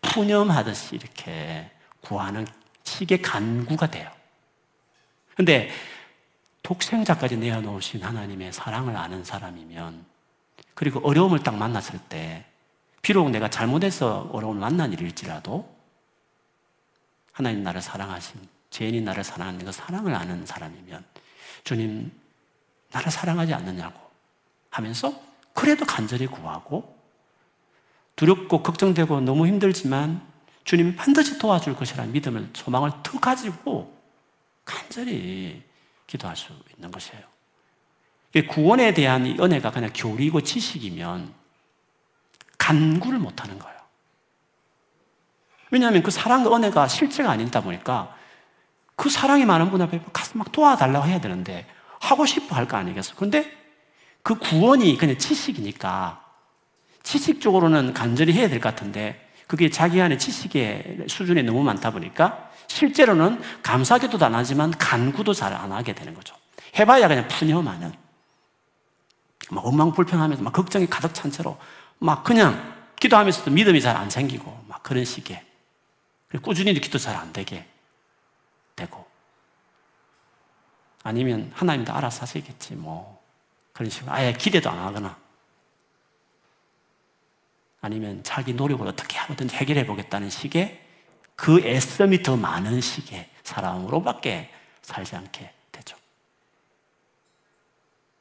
푸념하듯이 0.00 0.96
이렇게 0.96 1.70
구하는 2.00 2.46
식의 2.84 3.22
간구가 3.22 3.90
돼요. 3.90 4.10
근데 5.36 5.70
독생자까지 6.62 7.36
내어놓으신 7.36 8.02
하나님의 8.02 8.52
사랑을 8.52 8.96
아는 8.96 9.24
사람이면 9.24 10.04
그리고 10.74 11.00
어려움을 11.00 11.40
딱 11.40 11.56
만났을 11.56 11.98
때 12.08 12.44
비록 13.02 13.30
내가 13.30 13.48
잘못해서 13.48 14.28
어려움을 14.32 14.60
만난 14.60 14.92
일일지라도 14.92 15.74
하나님 17.32 17.62
나를 17.62 17.80
사랑하신 17.80 18.40
죄인이 18.70 19.00
나를 19.00 19.24
사랑하는 19.24 19.64
그 19.64 19.72
사랑을 19.72 20.14
아는 20.14 20.44
사람이면 20.44 21.04
주님 21.64 22.12
나를 22.90 23.10
사랑하지 23.10 23.54
않느냐고 23.54 24.00
하면서 24.70 25.12
그래도 25.54 25.84
간절히 25.84 26.26
구하고 26.26 26.97
두렵고 28.18 28.64
걱정되고 28.64 29.20
너무 29.20 29.46
힘들지만 29.46 30.20
주님이 30.64 30.96
반드시 30.96 31.38
도와줄 31.38 31.76
것이라는 31.76 32.12
믿음을 32.12 32.50
소망을 32.52 32.90
더 33.04 33.18
가지고 33.20 33.96
간절히 34.64 35.62
기도할 36.08 36.36
수 36.36 36.52
있는 36.76 36.90
것이에요. 36.90 37.22
구원에 38.50 38.92
대한 38.92 39.24
은혜가 39.24 39.70
그냥 39.70 39.90
교리고 39.94 40.40
지식이면 40.40 41.32
간구를 42.58 43.20
못하는 43.20 43.56
거예요. 43.58 43.78
왜냐하면 45.70 46.02
그 46.02 46.10
사랑과 46.10 46.54
은혜가 46.56 46.88
실제가 46.88 47.30
아니다 47.30 47.60
보니까 47.60 48.16
그 48.96 49.08
사랑이 49.08 49.44
많은 49.44 49.70
분 49.70 49.80
앞에 49.80 50.00
가서 50.12 50.36
막 50.36 50.50
도와달라고 50.50 51.06
해야 51.06 51.20
되는데 51.20 51.66
하고 52.00 52.26
싶어 52.26 52.56
할 52.56 52.66
거 52.66 52.76
아니겠어. 52.76 53.14
근데 53.14 53.56
그 54.24 54.34
구원이 54.34 54.96
그냥 54.96 55.16
지식이니까 55.16 56.27
지식적으로는 57.08 57.94
간절히 57.94 58.34
해야 58.34 58.48
될 58.48 58.60
것 58.60 58.68
같은데 58.68 59.30
그게 59.46 59.70
자기 59.70 59.98
안에 60.02 60.18
지식의 60.18 61.06
수준이 61.08 61.42
너무 61.42 61.62
많다 61.62 61.90
보니까 61.90 62.50
실제로는 62.66 63.40
감사기도도 63.62 64.26
안 64.26 64.34
하지만 64.34 64.70
간구도 64.72 65.32
잘 65.32 65.54
안 65.54 65.72
하게 65.72 65.94
되는 65.94 66.12
거죠. 66.12 66.36
해봐야 66.78 67.08
그냥 67.08 67.26
푸념하는. 67.28 67.94
막 69.50 69.64
엉망불평하면서 69.64 70.42
막 70.42 70.52
걱정이 70.52 70.86
가득 70.86 71.14
찬 71.14 71.30
채로 71.30 71.58
막 71.98 72.24
그냥 72.24 72.76
기도하면서도 73.00 73.52
믿음이 73.52 73.80
잘 73.80 73.96
안 73.96 74.10
생기고 74.10 74.64
막 74.66 74.82
그런 74.82 75.06
식의. 75.06 75.42
꾸준히 76.42 76.74
기도 76.74 76.98
잘 76.98 77.16
안 77.16 77.32
되게 77.32 77.66
되고. 78.76 79.06
아니면 81.04 81.50
하나님도 81.54 81.90
알아서 81.90 82.22
하시겠지 82.22 82.74
뭐. 82.74 83.18
그런 83.72 83.88
식으로 83.88 84.12
아예 84.12 84.34
기대도 84.34 84.68
안 84.68 84.78
하거나 84.78 85.16
아니면 87.80 88.22
자기 88.24 88.54
노력을 88.54 88.86
어떻게 88.86 89.18
하든 89.18 89.50
해결해 89.50 89.86
보겠다는 89.86 90.30
식의 90.30 90.84
그 91.36 91.60
애씀이 91.60 92.22
더 92.22 92.36
많은 92.36 92.80
식의 92.80 93.30
사람으로밖에 93.44 94.50
살지 94.82 95.16
않게 95.16 95.52
되죠. 95.70 95.96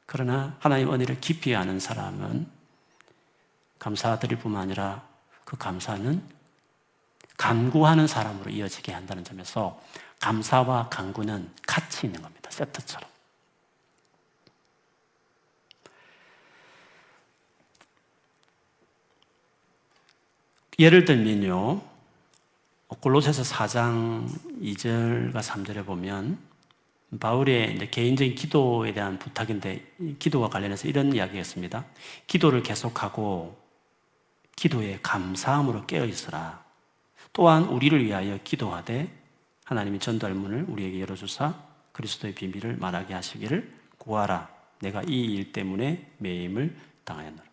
그러나 0.06 0.56
하나님 0.60 0.94
은혜를 0.94 1.20
깊이 1.20 1.56
아는 1.56 1.80
사람은 1.80 2.48
감사드릴 3.80 4.40
뿐만 4.40 4.64
아니라 4.64 5.08
그 5.46 5.58
감사는 5.58 6.22
간구하는 7.38 8.08
사람으로 8.08 8.50
이어지게 8.50 8.92
한다는 8.92 9.24
점에서 9.24 9.82
감사와 10.20 10.90
강구는 10.90 11.52
같이 11.66 12.08
있는 12.08 12.22
겁니다. 12.22 12.50
세트처럼. 12.52 13.17
예를 20.80 21.06
들면요. 21.06 21.82
골로새서 23.02 23.42
4장 23.44 24.28
2절과 24.62 25.42
3절에 25.42 25.86
보면 25.86 26.38
바울의 27.20 27.90
개인적인 27.90 28.36
기도에 28.36 28.94
대한 28.94 29.18
부탁인데 29.18 29.96
기도와 30.20 30.50
관련해서 30.50 30.88
이런 30.88 31.14
이야기였습니다. 31.14 31.86
기도를 32.28 32.62
계속하고 32.64 33.58
기도에 34.56 35.00
감사함으로 35.02 35.86
깨어 35.88 36.06
있으라. 36.06 36.64
또한 37.34 37.64
우리를 37.66 38.04
위하여 38.06 38.38
기도하되 38.44 39.10
하나님이 39.66 40.00
전도할 40.00 40.36
문을 40.36 40.66
우리에게 40.68 41.02
열어주사 41.02 41.56
그리스도의 41.92 42.36
비밀을 42.36 42.78
말하게 42.78 43.14
하시기를 43.16 43.74
구하라. 43.98 44.50
내가 44.82 45.02
이 45.08 45.34
일 45.34 45.52
때문에 45.52 46.12
매임을 46.20 46.78
당하였노라. 47.04 47.47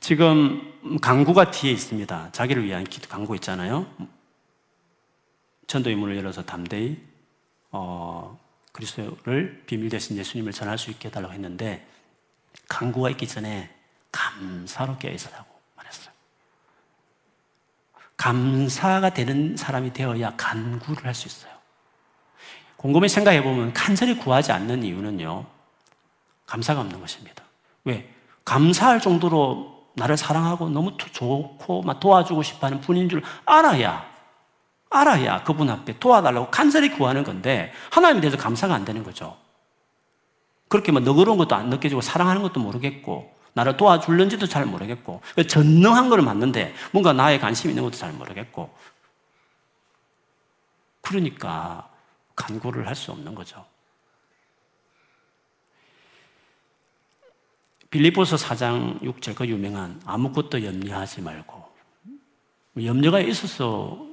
지금 0.00 0.98
강구가 1.00 1.50
뒤에 1.50 1.72
있습니다. 1.72 2.30
자기를 2.32 2.64
위한 2.64 2.84
기도 2.84 3.08
강구 3.08 3.34
있잖아요. 3.36 3.86
전도의 5.66 5.96
문을 5.96 6.16
열어서 6.16 6.44
담대히 6.44 7.00
어, 7.72 8.38
그리스도를 8.72 9.64
비밀 9.66 9.88
대신 9.88 10.16
예수님을 10.16 10.52
전할 10.52 10.78
수 10.78 10.90
있게 10.90 11.08
해달라고 11.08 11.32
했는데 11.34 11.86
강구가 12.68 13.10
있기 13.10 13.26
전에 13.26 13.74
감사로 14.12 14.98
깨어 14.98 15.12
있으라고 15.12 15.56
감사가 18.16 19.10
되는 19.10 19.56
사람이 19.56 19.92
되어야 19.92 20.34
간구를 20.36 21.04
할 21.04 21.14
수 21.14 21.28
있어요. 21.28 21.52
곰곰이 22.76 23.08
생각해 23.08 23.42
보면 23.42 23.72
간절히 23.72 24.16
구하지 24.16 24.52
않는 24.52 24.82
이유는요, 24.82 25.46
감사가 26.46 26.80
없는 26.80 27.00
것입니다. 27.00 27.42
왜? 27.84 28.12
감사할 28.44 29.00
정도로 29.00 29.75
나를 29.96 30.16
사랑하고 30.16 30.68
너무 30.68 30.96
좋고 30.98 31.82
막 31.82 32.00
도와주고 32.00 32.42
싶어 32.42 32.66
하는 32.66 32.80
분인 32.80 33.08
줄 33.08 33.22
알아야, 33.44 34.06
알아야 34.90 35.42
그분 35.42 35.68
앞에 35.70 35.98
도와달라고 35.98 36.50
간절히 36.50 36.90
구하는 36.90 37.24
건데, 37.24 37.72
하나님에 37.90 38.20
대해서 38.20 38.36
감사가 38.36 38.74
안 38.74 38.84
되는 38.84 39.02
거죠. 39.02 39.36
그렇게 40.68 40.92
막 40.92 41.02
너그러운 41.02 41.38
것도 41.38 41.54
안 41.54 41.70
느껴지고 41.70 42.00
사랑하는 42.02 42.42
것도 42.42 42.60
모르겠고, 42.60 43.34
나를 43.54 43.76
도와줄는지도 43.78 44.46
잘 44.46 44.66
모르겠고, 44.66 45.22
전능한 45.48 46.10
걸 46.10 46.20
맞는데 46.20 46.74
뭔가 46.92 47.14
나에 47.14 47.38
관심 47.38 47.70
있는 47.70 47.82
것도 47.82 47.96
잘 47.96 48.12
모르겠고. 48.12 48.70
그러니까 51.00 51.88
간구를 52.34 52.86
할 52.86 52.94
수 52.94 53.12
없는 53.12 53.34
거죠. 53.34 53.64
빌리보서 57.96 58.36
4장 58.36 59.00
6절 59.00 59.34
그 59.34 59.46
유명한 59.46 59.98
아무것도 60.04 60.62
염려하지 60.62 61.22
말고 61.22 61.66
염려가 62.84 63.20
있어서 63.20 64.06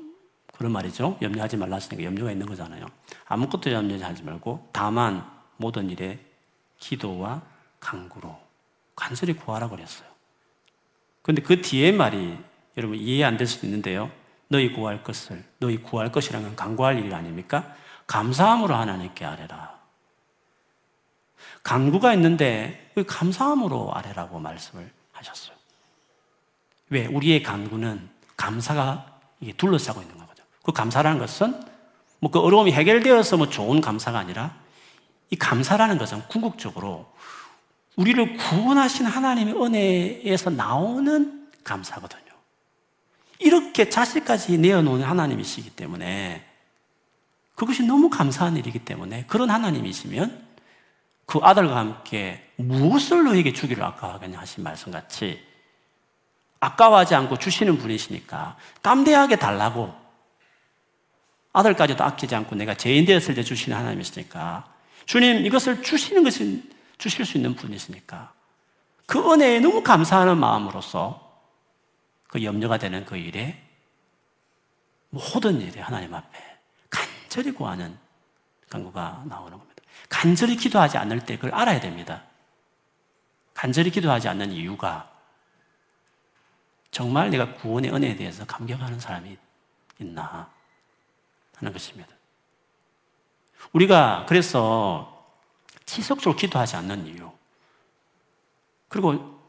그런 0.54 0.72
말이죠. 0.72 1.18
염려하지 1.22 1.58
말라 1.58 1.76
했으니까 1.76 2.06
염려가 2.06 2.32
있는 2.32 2.46
거잖아요. 2.46 2.86
아무것도 3.26 3.74
염려하지 3.74 4.24
말고 4.24 4.70
다만 4.72 5.30
모든 5.58 5.90
일에 5.90 6.20
기도와 6.80 7.42
간구로 7.82 8.40
간절히 8.96 9.34
구하라고 9.34 9.76
그랬어요. 9.76 10.08
그런데 11.22 11.42
그 11.42 11.62
뒤에 11.62 11.92
말이 11.92 12.38
여러분 12.78 12.98
이해 12.98 13.26
안 13.26 13.36
될 13.36 13.48
수도 13.48 13.68
있는데요. 13.68 14.10
너희 14.48 14.72
구할 14.72 15.04
것을 15.04 15.44
너희 15.60 15.78
구할 15.78 16.10
것이라는 16.10 16.48
건 16.48 16.56
간구할 16.56 17.00
일이 17.00 17.14
아닙니까? 17.14 17.76
감사함으로 18.08 18.74
하나님께 18.76 19.26
아뢰라. 19.26 19.73
간구가 21.64 22.14
있는데 22.14 22.92
그 22.94 23.06
감사함으로 23.06 23.94
아뢰라고 23.94 24.40
말씀을 24.40 24.92
하셨어요. 25.12 25.56
왜? 26.90 27.06
우리의 27.08 27.42
간구는 27.42 28.10
감사가 28.38 29.20
둘러싸고 29.58 30.02
있는 30.02 30.18
거거든요. 30.18 30.46
그 30.64 30.72
감사라는 30.72 31.20
것은 31.20 31.74
뭐 32.20 32.32
그 32.32 32.40
어려움이 32.40 32.72
해결되어서 32.72 33.38
뭐 33.38 33.50
좋은 33.50 33.82
감사가 33.82 34.18
아니라 34.18 34.56
이 35.30 35.36
감사라는 35.36 35.98
것은 35.98 36.26
궁극적으로 36.30 37.12
우리를 37.98 38.38
구원하신 38.38 39.06
하나님의 39.06 39.56
은혜에서 39.62 40.50
나오는 40.50 41.50
감사거든요. 41.64 42.22
이렇게 43.40 43.90
자식까지 43.90 44.58
내어놓은 44.58 45.04
하나님이시기 45.04 45.72
때문에 45.72 46.46
그것이 47.56 47.84
너무 47.84 48.10
감사한 48.10 48.56
일이기 48.56 48.80
때문에 48.80 49.26
그런 49.28 49.50
하나님이시면 49.50 50.43
그 51.26 51.40
아들과 51.42 51.76
함께 51.78 52.52
무엇을 52.58 53.24
너에게 53.24 53.54
주기를 53.54 53.84
아까워하겠냐 53.84 54.40
하신 54.40 54.64
말씀 54.64 54.92
같이 54.92 55.44
아까워하지 56.60 57.16
않고 57.16 57.38
주시는 57.38 57.78
분이시니까 57.78 58.58
깜대하게 58.82 59.38
달라고 59.38 59.94
아들까지도 61.52 62.04
아끼지 62.04 62.36
않고 62.36 62.56
내가 62.56 62.76
죄인 62.76 63.06
되었을 63.06 63.36
때 63.36 63.44
주시는 63.44 63.78
하나님이시니까 63.78 64.74
주님 65.06 65.46
이것을 65.46 65.84
주시는 65.84 66.24
것은 66.24 66.72
주실 66.98 67.26
수 67.26 67.38
있는 67.38 67.56
분이시니까 67.56 68.34
그 69.06 69.32
은혜에 69.32 69.60
너무 69.60 69.84
감사하는 69.84 70.38
마음으로서 70.38 71.22
그 72.28 72.44
염려가 72.44 72.78
되는 72.78 73.06
그 73.06 73.18
일에 73.18 73.62
모든 75.10 75.62
일에 75.62 75.80
하나님 75.82 76.14
앞에 76.14 76.40
간절히 76.90 77.52
구하는 77.52 77.98
간구가 78.70 79.26
나오는 79.28 79.58
겁니다. 79.58 79.73
간절히 80.14 80.56
기도하지 80.56 81.00
않을 81.00 81.26
때 81.26 81.38
그걸 81.38 81.56
알아야 81.56 81.80
됩니다. 81.80 82.22
간절히 83.56 83.90
기도하지 83.90 84.28
않는 84.28 84.52
이유가 84.52 85.12
정말 86.92 87.32
내가 87.32 87.56
구원의 87.56 87.92
은혜에 87.92 88.16
대해서 88.16 88.46
감격하는 88.46 89.00
사람이 89.00 89.36
있나 90.00 90.48
하는 91.56 91.74
것입니다. 91.74 92.14
우리가 93.72 94.28
그래서 94.30 95.26
지속적으로 95.88 96.36
기도하지 96.36 96.76
않는 96.76 97.08
이유. 97.08 97.32
그리고 98.90 99.42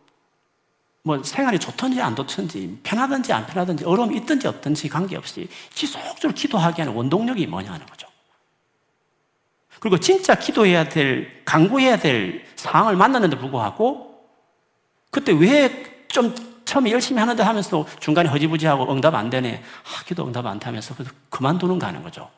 뭐 1.02 1.22
생활이 1.22 1.58
좋든지 1.58 2.00
안 2.00 2.16
좋든지 2.16 2.80
편하든지 2.82 3.34
안 3.34 3.46
편하든지 3.46 3.84
어려움이 3.84 4.16
있든지 4.16 4.48
없든지 4.48 4.88
관계없이 4.88 5.46
지속적으로 5.74 6.32
기도하게 6.32 6.82
하는 6.82 6.96
원동력이 6.96 7.46
뭐냐 7.48 7.70
하는 7.70 7.84
거죠. 7.84 8.13
그리고 9.80 9.98
진짜 9.98 10.34
기도해야 10.34 10.88
될, 10.88 11.42
강구해야 11.44 11.98
될 11.98 12.44
상황을 12.56 12.96
만났는데 12.96 13.38
불구하고 13.38 14.24
그때 15.10 15.32
왜 15.32 15.94
좀 16.14 16.32
처음에 16.64 16.92
열심히 16.92 17.18
하는데 17.18 17.42
하면서 17.42 17.84
중간에 17.98 18.28
허지부지하고 18.28 18.92
응답 18.92 19.16
안 19.16 19.30
되네. 19.30 19.64
아, 19.82 20.04
기도 20.04 20.24
응답 20.24 20.46
안 20.46 20.60
타면서 20.60 20.94
그만두는 21.28 21.80
거 21.80 21.86
하는 21.86 22.04
거죠. 22.04 22.30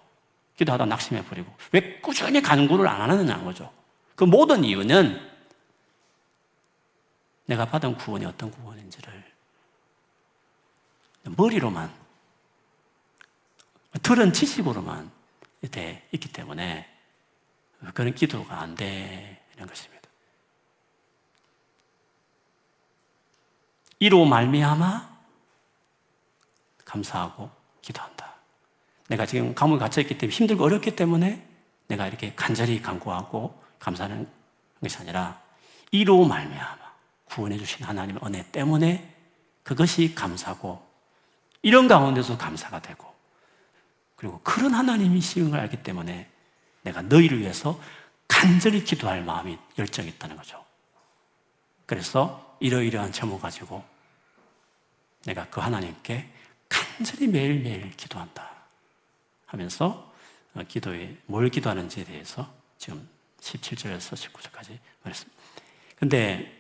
기도하다 0.56 0.86
낙심해 0.86 1.22
버리고. 1.26 1.52
왜 1.72 2.00
꾸준히 2.00 2.40
간구를 2.40 2.88
안 2.88 3.10
하느냐는 3.10 3.44
거죠. 3.44 3.70
그 4.14 4.24
모든 4.24 4.64
이유는 4.64 5.20
내가 7.44 7.66
받은 7.66 7.96
구원이 7.96 8.24
어떤 8.24 8.50
구원인지를 8.50 9.24
머리로만, 11.24 11.92
들은 14.02 14.32
지식으로만 14.32 15.10
돼 15.70 16.08
있기 16.12 16.32
때문에 16.32 16.88
그런 17.94 18.14
기도가 18.14 18.60
안 18.60 18.74
되는 18.74 19.66
것입니다. 19.66 20.08
이로 23.98 24.24
말미암아 24.24 25.16
감사하고 26.84 27.50
기도한다. 27.82 28.34
내가 29.08 29.24
지금 29.24 29.54
감옥에 29.54 29.78
갇혀 29.78 30.00
있기 30.00 30.18
때문에 30.18 30.36
힘들고 30.36 30.64
어렵기 30.64 30.96
때문에 30.96 31.46
내가 31.88 32.06
이렇게 32.06 32.34
간절히 32.34 32.82
간구하고 32.82 33.62
감사하는 33.78 34.28
것이 34.80 34.98
아니라 34.98 35.40
이로 35.92 36.24
말미암아 36.24 36.78
구원해 37.26 37.56
주신 37.56 37.84
하나님의 37.84 38.22
은혜 38.24 38.50
때문에 38.50 39.14
그것이 39.62 40.14
감사고 40.14 40.84
이런 41.62 41.88
가운데서 41.88 42.38
감사가 42.38 42.80
되고 42.80 43.12
그리고 44.14 44.40
그런 44.42 44.74
하나님이신 44.74 45.50
걸 45.50 45.60
알기 45.60 45.82
때문에 45.82 46.30
내가 46.86 47.02
너희를 47.02 47.40
위해서 47.40 47.80
간절히 48.28 48.84
기도할 48.84 49.22
마음이 49.22 49.58
열정이 49.76 50.08
있다는 50.08 50.36
거죠. 50.36 50.64
그래서 51.84 52.56
이러이러한 52.60 53.12
제목 53.12 53.42
가지고 53.42 53.84
내가 55.24 55.48
그 55.48 55.60
하나님께 55.60 56.30
간절히 56.68 57.26
매일매일 57.26 57.90
기도한다 57.96 58.50
하면서 59.46 60.12
어, 60.54 60.62
기도에 60.66 61.16
뭘 61.26 61.50
기도하는지에 61.50 62.04
대해서 62.04 62.48
지금 62.78 63.08
17절에서 63.40 64.14
19절까지 64.14 64.78
말했습니다. 65.02 65.42
근데 65.96 66.38
뭐 66.38 66.55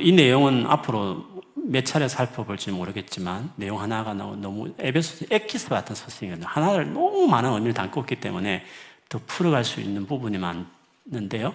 이 0.00 0.12
내용은 0.12 0.66
앞으로 0.66 1.24
몇 1.54 1.84
차례 1.84 2.08
살펴볼지 2.08 2.70
모르겠지만 2.70 3.52
내용 3.56 3.80
하나가 3.80 4.14
너무 4.14 4.74
에베소 4.78 5.26
에키스 5.30 5.68
같은 5.70 5.94
서신이거든요. 5.94 6.46
하나를 6.46 6.92
너무 6.92 7.26
많은 7.26 7.52
의미를 7.52 7.74
담고 7.74 8.02
있기 8.02 8.16
때문에 8.16 8.64
더 9.08 9.20
풀어갈 9.26 9.64
수 9.64 9.80
있는 9.80 10.06
부분이 10.06 10.38
많은데요. 10.38 11.54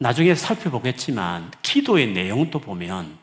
나중에 0.00 0.34
살펴보겠지만 0.34 1.52
기도의 1.62 2.12
내용도 2.12 2.58
보면 2.58 3.16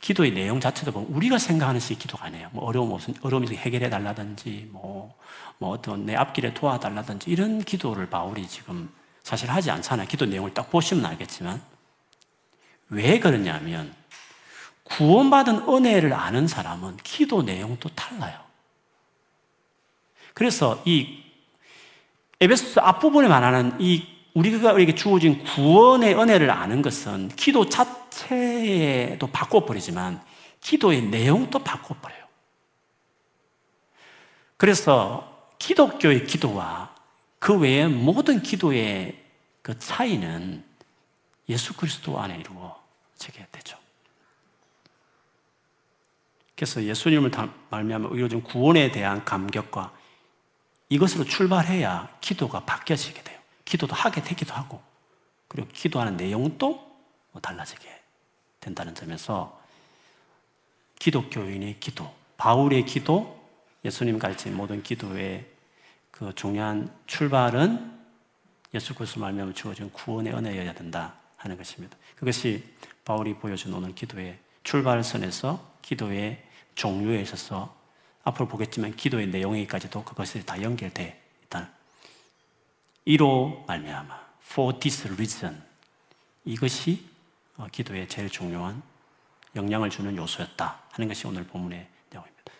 기도의 0.00 0.32
내용 0.32 0.60
자체도 0.60 0.92
보면 0.92 1.08
우리가 1.10 1.38
생각하는 1.38 1.80
식 1.80 1.98
기도가 1.98 2.26
아니에요. 2.26 2.48
뭐 2.52 2.64
어려움 2.64 2.90
무슨 2.90 3.14
어려움이 3.22 3.48
해결해 3.48 3.90
달라든지 3.90 4.68
뭐, 4.72 5.14
뭐 5.58 5.70
어떤 5.70 6.06
내 6.06 6.14
앞길에 6.14 6.54
도와달라든지 6.54 7.30
이런 7.30 7.62
기도를 7.62 8.08
바울이 8.08 8.46
지금 8.46 8.88
사실 9.22 9.50
하지 9.50 9.70
않잖아요. 9.70 10.06
기도 10.06 10.24
내용을 10.24 10.54
딱 10.54 10.70
보시면 10.70 11.04
알겠지만 11.04 11.60
왜 12.88 13.18
그러냐면 13.18 13.94
구원받은 14.84 15.68
은혜를 15.68 16.12
아는 16.12 16.46
사람은 16.46 16.98
기도 16.98 17.42
내용도 17.42 17.88
달라요. 17.90 18.38
그래서 20.34 20.82
이 20.84 21.24
에베소서 22.40 22.80
앞부분에 22.80 23.28
말하는 23.28 23.76
이 23.80 24.06
우리가 24.34 24.74
우리에게 24.74 24.94
주어진 24.94 25.42
구원의 25.42 26.14
은혜를 26.14 26.50
아는 26.50 26.82
것은 26.82 27.28
기도 27.28 27.68
자체도 27.68 29.26
바꿔버리지만 29.28 30.20
기도의 30.60 31.02
내용도 31.02 31.58
바꿔버려요. 31.58 32.26
그래서 34.58 35.50
기독교의 35.58 36.26
기도와 36.26 36.94
그 37.38 37.58
외의 37.58 37.88
모든 37.88 38.42
기도의 38.42 39.22
그 39.62 39.78
차이는 39.78 40.64
예수 41.48 41.74
그리스도 41.74 42.20
안에 42.20 42.38
이루어지게 42.38 43.46
되죠. 43.52 43.78
그래서 46.56 46.82
예수님을 46.82 47.30
말미암아 47.70 48.08
이루어진 48.14 48.42
구원에 48.42 48.90
대한 48.90 49.24
감격과 49.24 49.92
이것으로 50.88 51.24
출발해야 51.24 52.16
기도가 52.20 52.60
바뀌어지게 52.60 53.22
돼요. 53.22 53.38
기도도 53.64 53.94
하게 53.94 54.22
되기도 54.22 54.54
하고, 54.54 54.82
그리고 55.48 55.68
기도하는 55.68 56.16
내용도 56.16 56.96
뭐 57.32 57.40
달라지게 57.42 57.88
된다는 58.60 58.94
점에서 58.94 59.60
기독교인의 60.98 61.78
기도, 61.78 62.12
바울의 62.38 62.86
기도, 62.86 63.36
예수님 63.84 64.18
가르친 64.18 64.56
모든 64.56 64.82
기도의 64.82 65.46
그 66.10 66.34
중요한 66.34 66.90
출발은 67.06 67.94
예수 68.72 68.94
그리스도 68.94 69.20
말미암아 69.20 69.52
주어진 69.52 69.90
구원의 69.92 70.32
은혜여야 70.32 70.72
된다 70.74 71.14
하는 71.36 71.56
것입니다. 71.56 71.96
그것이 72.16 72.64
바울이 73.04 73.34
보여준 73.34 73.72
오늘 73.74 73.94
기도의 73.94 74.38
출발선에서 74.64 75.78
기도의 75.82 76.42
종류에 76.74 77.20
있어서 77.22 77.76
앞으로 78.24 78.48
보겠지만 78.48 78.96
기도의 78.96 79.28
내용에까지도 79.28 80.04
그것이 80.04 80.44
다 80.44 80.60
연결돼 80.60 81.22
있다. 81.44 81.70
이로 83.04 83.64
말미암아 83.68 84.26
for 84.50 84.78
this 84.78 85.06
reason 85.08 85.62
이것이 86.44 87.06
어, 87.56 87.66
기도의 87.70 88.08
제일 88.08 88.28
중요한 88.28 88.82
영향을 89.54 89.90
주는 89.90 90.16
요소였다 90.16 90.80
하는 90.90 91.08
것이 91.08 91.26
오늘 91.26 91.44
본문의 91.44 91.86
내용입니다. 92.10 92.52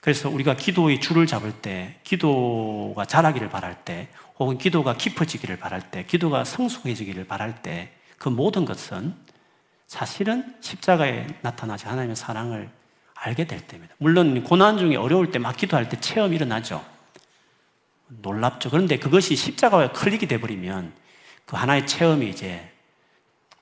그래서 0.00 0.28
우리가 0.28 0.56
기도의 0.56 1.00
줄을 1.00 1.26
잡을 1.26 1.52
때, 1.60 1.98
기도가 2.04 3.04
자라기를 3.04 3.48
바랄 3.50 3.84
때, 3.84 4.08
혹은 4.38 4.58
기도가 4.58 4.96
깊어지기를 4.96 5.58
바랄 5.58 5.90
때, 5.90 6.04
기도가 6.04 6.44
성숙해지기를 6.44 7.26
바랄 7.26 7.62
때, 7.62 7.97
그 8.18 8.28
모든 8.28 8.64
것은 8.64 9.14
사실은 9.86 10.54
십자가에 10.60 11.26
나타나지 11.40 11.86
하나님의 11.86 12.16
사랑을 12.16 12.68
알게 13.14 13.46
될 13.46 13.60
때입니다. 13.66 13.94
물론 13.98 14.44
고난 14.44 14.78
중에 14.78 14.96
어려울 14.96 15.30
때 15.32 15.38
막 15.38 15.56
기도할 15.56 15.88
때 15.88 15.98
체험이 15.98 16.36
일어나죠. 16.36 16.84
놀랍죠. 18.08 18.70
그런데 18.70 18.98
그것이 18.98 19.36
십자가와 19.36 19.92
클릭이 19.92 20.26
돼버리면 20.26 20.92
그 21.46 21.56
하나의 21.56 21.86
체험이 21.86 22.28
이제 22.30 22.70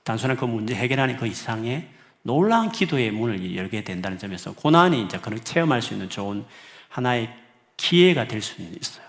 단순한 0.03 0.37
그 0.37 0.45
문제 0.45 0.75
해결하는 0.75 1.17
그 1.17 1.27
이상의 1.27 1.89
놀라운 2.21 2.71
기도의 2.71 3.11
문을 3.11 3.55
열게 3.55 3.83
된다는 3.83 4.17
점에서 4.17 4.53
고난이 4.53 5.03
이제 5.03 5.19
그런 5.19 5.43
체험할 5.43 5.81
수 5.81 5.93
있는 5.93 6.09
좋은 6.09 6.45
하나의 6.89 7.33
기회가 7.77 8.27
될 8.27 8.41
수는 8.41 8.75
있어요. 8.79 9.05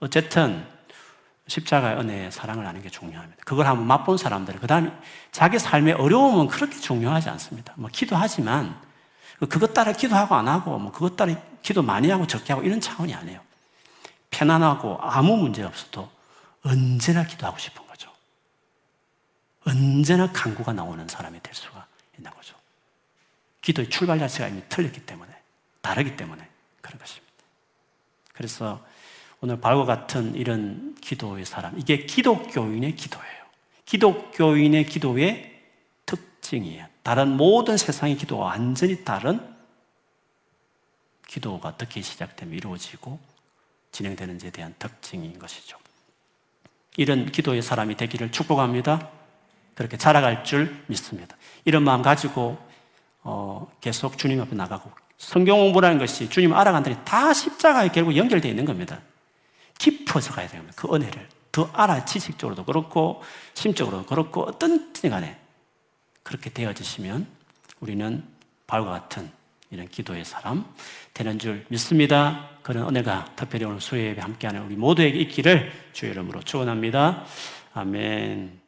어쨌든 0.00 0.66
십자가의 1.48 1.98
은혜의 1.98 2.32
사랑을 2.32 2.66
아는 2.66 2.82
게 2.82 2.88
중요합니다. 2.88 3.42
그걸 3.44 3.66
한번 3.66 3.86
맛본 3.86 4.16
사람들은 4.16 4.60
그 4.60 4.66
다음에 4.66 4.92
자기 5.32 5.58
삶의 5.58 5.94
어려움은 5.94 6.48
그렇게 6.48 6.78
중요하지 6.78 7.28
않습니다. 7.30 7.74
뭐 7.76 7.90
기도하지만 7.92 8.80
그것 9.48 9.74
따라 9.74 9.92
기도하고 9.92 10.34
안 10.34 10.48
하고 10.48 10.78
뭐 10.78 10.92
그것 10.92 11.16
따라 11.16 11.34
기도 11.62 11.82
많이 11.82 12.08
하고 12.10 12.26
적게 12.26 12.52
하고 12.52 12.64
이런 12.64 12.80
차원이 12.80 13.14
아니에요. 13.14 13.40
편안하고 14.30 14.98
아무 15.00 15.36
문제 15.36 15.62
없어도 15.62 16.10
언제나 16.64 17.24
기도하고 17.24 17.58
싶은 17.58 17.86
거죠. 17.86 18.10
언제나 19.66 20.30
강구가 20.32 20.72
나오는 20.72 21.06
사람이 21.08 21.40
될 21.42 21.54
수가 21.54 21.86
있는 22.16 22.30
거죠. 22.32 22.54
기도의 23.62 23.90
출발 23.90 24.18
자체가 24.18 24.48
이미 24.48 24.62
틀렸기 24.68 25.04
때문에 25.06 25.32
다르기 25.80 26.16
때문에 26.16 26.48
그런 26.80 26.98
것입니다. 26.98 27.32
그래서 28.32 28.84
오늘 29.42 29.60
바울과 29.60 29.84
같은 29.84 30.36
이런 30.36 30.94
기도의 31.00 31.44
사람, 31.44 31.76
이게 31.76 32.06
기독교인의 32.06 32.94
기도예요. 32.94 33.42
기독교인의 33.86 34.86
기도의 34.86 35.60
특징이에요. 36.06 36.86
다른 37.02 37.36
모든 37.36 37.76
세상의 37.76 38.16
기도와 38.16 38.46
완전히 38.46 39.04
다른 39.04 39.40
기도가 41.26 41.70
어떻게 41.70 42.00
시작되면 42.02 42.54
이루어지고 42.54 43.18
진행되는지에 43.90 44.50
대한 44.50 44.76
특징인 44.78 45.36
것이죠. 45.40 45.76
이런 46.96 47.26
기도의 47.26 47.62
사람이 47.62 47.96
되기를 47.96 48.30
축복합니다. 48.30 49.10
그렇게 49.74 49.96
자라갈 49.96 50.44
줄 50.44 50.84
믿습니다. 50.86 51.36
이런 51.64 51.82
마음 51.82 52.02
가지고 52.02 52.58
어, 53.24 53.68
계속 53.80 54.18
주님 54.18 54.40
앞에 54.40 54.54
나가고 54.54 54.88
성경 55.18 55.58
공부라는 55.58 55.98
것이 55.98 56.30
주님 56.30 56.54
알아간다니 56.54 56.98
다 57.04 57.32
십자가에 57.32 57.88
결국 57.88 58.16
연결되어 58.16 58.48
있는 58.48 58.64
겁니다. 58.64 59.00
깊어서 59.78 60.32
가야 60.32 60.48
됩니다. 60.48 60.72
그 60.76 60.92
은혜를. 60.94 61.28
더 61.52 61.68
알아, 61.74 62.04
지식적으로도 62.04 62.64
그렇고, 62.64 63.22
심적으로도 63.54 64.06
그렇고, 64.06 64.42
어떤 64.42 64.94
지 64.94 65.08
간에 65.10 65.38
그렇게 66.22 66.50
되어지시면 66.50 67.26
우리는 67.80 68.24
바울과 68.66 68.90
같은 68.90 69.30
이런 69.70 69.88
기도의 69.88 70.24
사람 70.24 70.64
되는 71.12 71.38
줄 71.38 71.66
믿습니다. 71.68 72.48
그런 72.62 72.88
은혜가 72.88 73.32
특별히 73.36 73.64
오늘 73.64 73.80
수요예배 73.80 74.20
함께하는 74.20 74.62
우리 74.62 74.76
모두에게 74.76 75.18
있기를 75.18 75.72
주의 75.92 76.12
이름으로 76.12 76.42
축원합니다. 76.42 77.24
아멘. 77.74 78.61